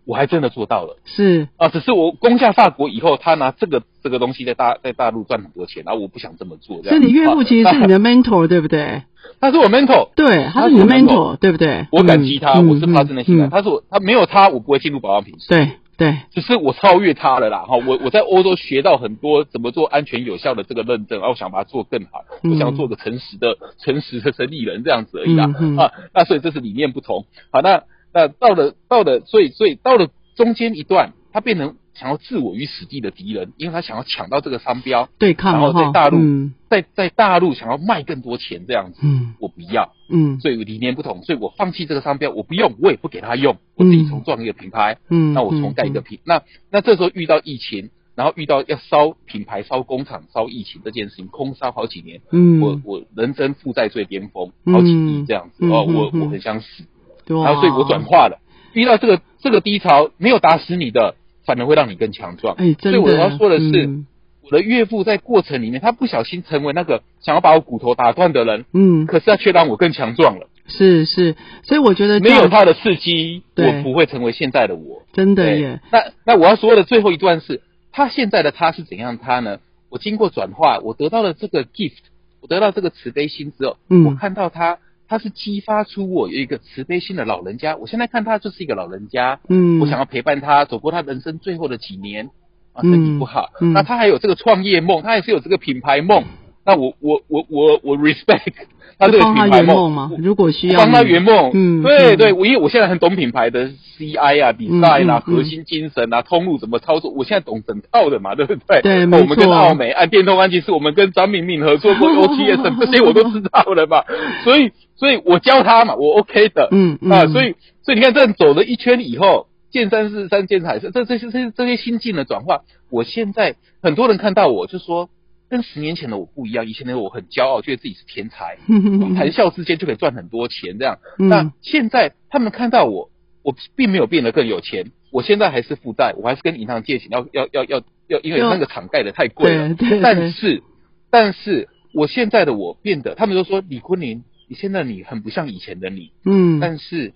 [0.04, 1.68] 我还真的做到了是啊！
[1.68, 6.98] 只是我攻下法国以后，他拿这个这个东西在大在大陆赚很多钱，然后我不想这么做，这样。
[6.98, 9.02] 所以你岳父啊其实是你的 mentor 对不对？
[9.40, 11.86] 他是我 mentor，对，他是你的 mentor 对不对？
[11.90, 13.48] 我感激他，嗯我是发自内心的。
[13.48, 15.34] 他是我，他没有他，我不会进入保养品。
[15.48, 22.52] 对对，只是我超越他了啦，哈，我我在欧洲学到很多怎么做安全有效的这个认证，然后我想把它做更好，嗯。
[22.52, 25.78] 我想做个诚实的诚实的生意人这样子而已啦，嗯嗯。
[25.78, 36.54] 啊，那所以这是理念不同，好，那那到了到了，所以所以到了中间一段，它变成想要置我于死地的敌人，因为他想要抢到这个商标，对抗然后在大陆嗯。
[36.68, 39.34] 在在大陆想要卖更多钱这样子，嗯。
[39.38, 40.40] 我不要，嗯。
[40.40, 56.82] 所以理念不同，所以我放弃这个商标，我不用，我也不给他用，我自己重创一个品牌，嗯，那我重盖一个品，那那这时候遇到疫情，然后遇到要烧品牌、烧工厂、烧疫情这件事情，空烧好几年，嗯，我我人生负债最巅峰，好几亿这样子，哦，我我很想死，
[57.28, 58.40] 哇然后所以我转化了，
[58.72, 61.14] 遇到这个这个低潮没有打死你的，
[61.44, 62.54] 反而会让你更强壮。
[62.56, 64.06] 哎，真的，所以我要说的是，嗯
[64.42, 70.48] 我的岳父在过程里面，他不小心成为那个想要把我骨头打断的人，嗯，可是他却让我更强壮了。
[70.66, 75.02] 是是，所以我觉得没有他的刺激，我不会成为现在的我。
[75.14, 79.60] 真的对耶，，那那我要说的最后一段是，他现在的他是怎样他呢？
[79.88, 82.02] 我经过转化，我得到了这个 gift，
[82.42, 84.78] 我得到这个慈悲心之后，嗯我看到他，
[85.08, 87.76] 他是激发出我有一个慈悲心的老人家。
[87.76, 92.30] 我现在看他就是一个老人家，嗯，我想要陪伴他走过他人生最后的几年
[92.72, 96.24] 啊，嗯身体不好，嗯那他还有这个创业梦，他还是有这个品牌梦。
[96.66, 98.54] 那我我我我我 respect
[98.98, 101.82] 他这个品牌圆梦吗，如果需要帮他圆梦，嗯嗯。
[101.82, 103.68] 对对，我因为我现在很懂品牌的
[103.98, 105.20] CI 啊、啊、嗯嗯。
[105.20, 108.82] 核心精神啊、通路怎么操作，我现在懂整套的嘛，对不对？
[108.82, 114.04] 对我们跟奥美按电动关系是我们跟张敏敏合作过 OTS 这些我都知道了嘛，
[114.44, 117.10] 所以所以我教他嘛，我 OK 的，嗯嗯。
[117.12, 119.46] 啊，所以所以你看这样走了一圈以后。
[119.74, 122.60] 见山是山，见海是这这些这些这些心境的转化，
[122.92, 125.08] 我现在很多人看到我就说，
[125.54, 128.58] 跟十年前的我不一样，以前的我很骄傲，觉得自己是天才，
[129.14, 130.98] 谈笑之间就可以赚很多钱这样。
[131.16, 133.08] 嗯那现在他们看到我，
[133.44, 139.76] 我并没有变得更有钱，我现在还是负债，我还是跟银行借钱，要要要要要，因为那个厂盖的太贵了。
[140.02, 140.60] 但是
[141.08, 147.12] 但是我现在的我变得，他们都说李坤林，你现在你很不像以前的你，嗯但是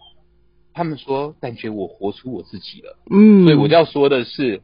[0.72, 2.96] 他们说感觉我活出我自己了。
[3.10, 4.62] 嗯，所以我就要说的是，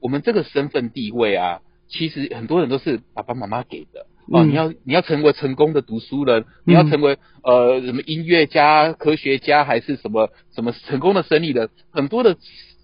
[0.00, 4.06] 我们这个身份地位啊，其实很多人都是爸爸妈妈给的。
[4.28, 12.36] 哦，嗯你要你要成为成功的读书人，你要成为呃什么音乐家、科学家，还是什么什么成功的生意人，很多的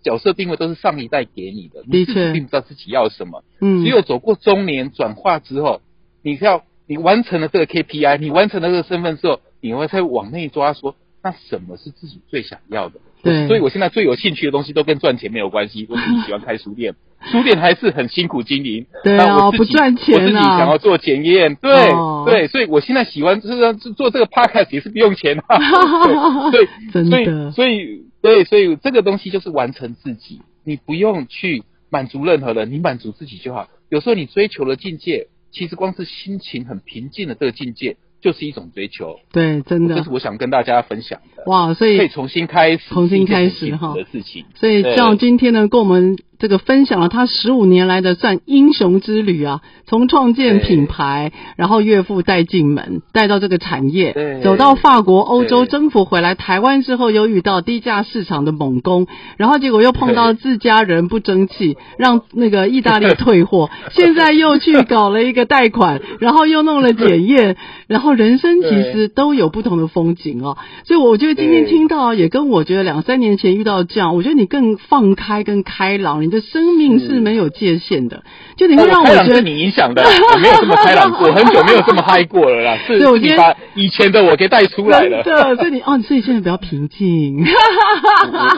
[0.05, 3.43] 角色定位都是上一代给你的，你自己并不知道自己要什么。
[3.61, 5.81] 嗯只有走过中年转化之后，
[6.23, 10.95] 你要你完成了这个 KPI，你完成了这个身份之后，你会再往内抓说，
[11.25, 13.01] 那什么是自己最想要的？
[13.25, 15.87] 对所以我现在最有兴趣的东西都跟赚钱没有关系。
[15.89, 16.95] 我自己喜欢开书店，
[17.31, 18.87] 书店还是很辛苦经营。
[19.05, 25.59] 对啊我不赚钱啊我自己想要做检验，对、哦对，所以我现在喜欢就是做这个 podcast 也是不用钱啊。
[26.51, 33.69] 对，真的所以所以对，所以这个东西就是完成自己，你不用去满足任何人，你满足自己就好。
[33.89, 39.19] 有时候你追求的境界，其实光是心情很平静的这个境界，就是一种追求。
[39.33, 41.43] 对，真的这是我想跟大家分享的。
[41.47, 44.47] 哇，所以可以重新开始，重新开始哈的事情。
[44.55, 54.13] 所以对像今天呢，跟我们这个分享了他十五年来的算英雄之旅啊，从创建品牌，然后岳父带进门，带到这个产业，
[54.43, 70.59] 走到法国、欧洲征服回来，台湾之后又遇到低价市场的猛攻，然后结果又碰到自家人不争气， 让那个意大利退货，现在又去搞了一个贷款， 然后又弄了检验，然后人生其实都有不同的风景哦。
[70.83, 78.25] 所以我觉得今天听到也跟我觉得两三年前遇到这样，我觉得你更放开、更开朗，你的生命是是没有界限的，
[78.57, 82.79] 就你会让我觉得你影响的，我没有这么开朗过， 很久没有这么嗨过了啦。
[82.87, 85.23] 是 对我今天把以前的我给带出来了。
[85.23, 87.45] 真的，所以你哦，所以现在比较平静。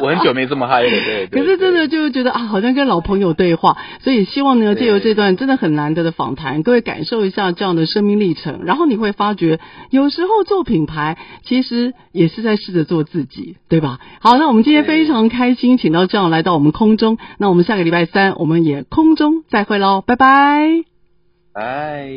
[0.01, 1.27] 我 我很久没这么嗨了，对。
[1.27, 9.59] 对可是真的就觉得啊，好像跟老朋友对话，所以希望呢，借由这段真的很难得的访谈，各位感受一下这样的生命历程，然后你会发觉，
[9.91, 13.99] 有时候做品牌其实也是在试着做自己，对吧？
[14.21, 20.85] 好，那我们今天非常开心，请到这样来到我们空中，那我们下个礼拜三我们也空中再会喽，拜拜。
[21.53, 22.09] 拜。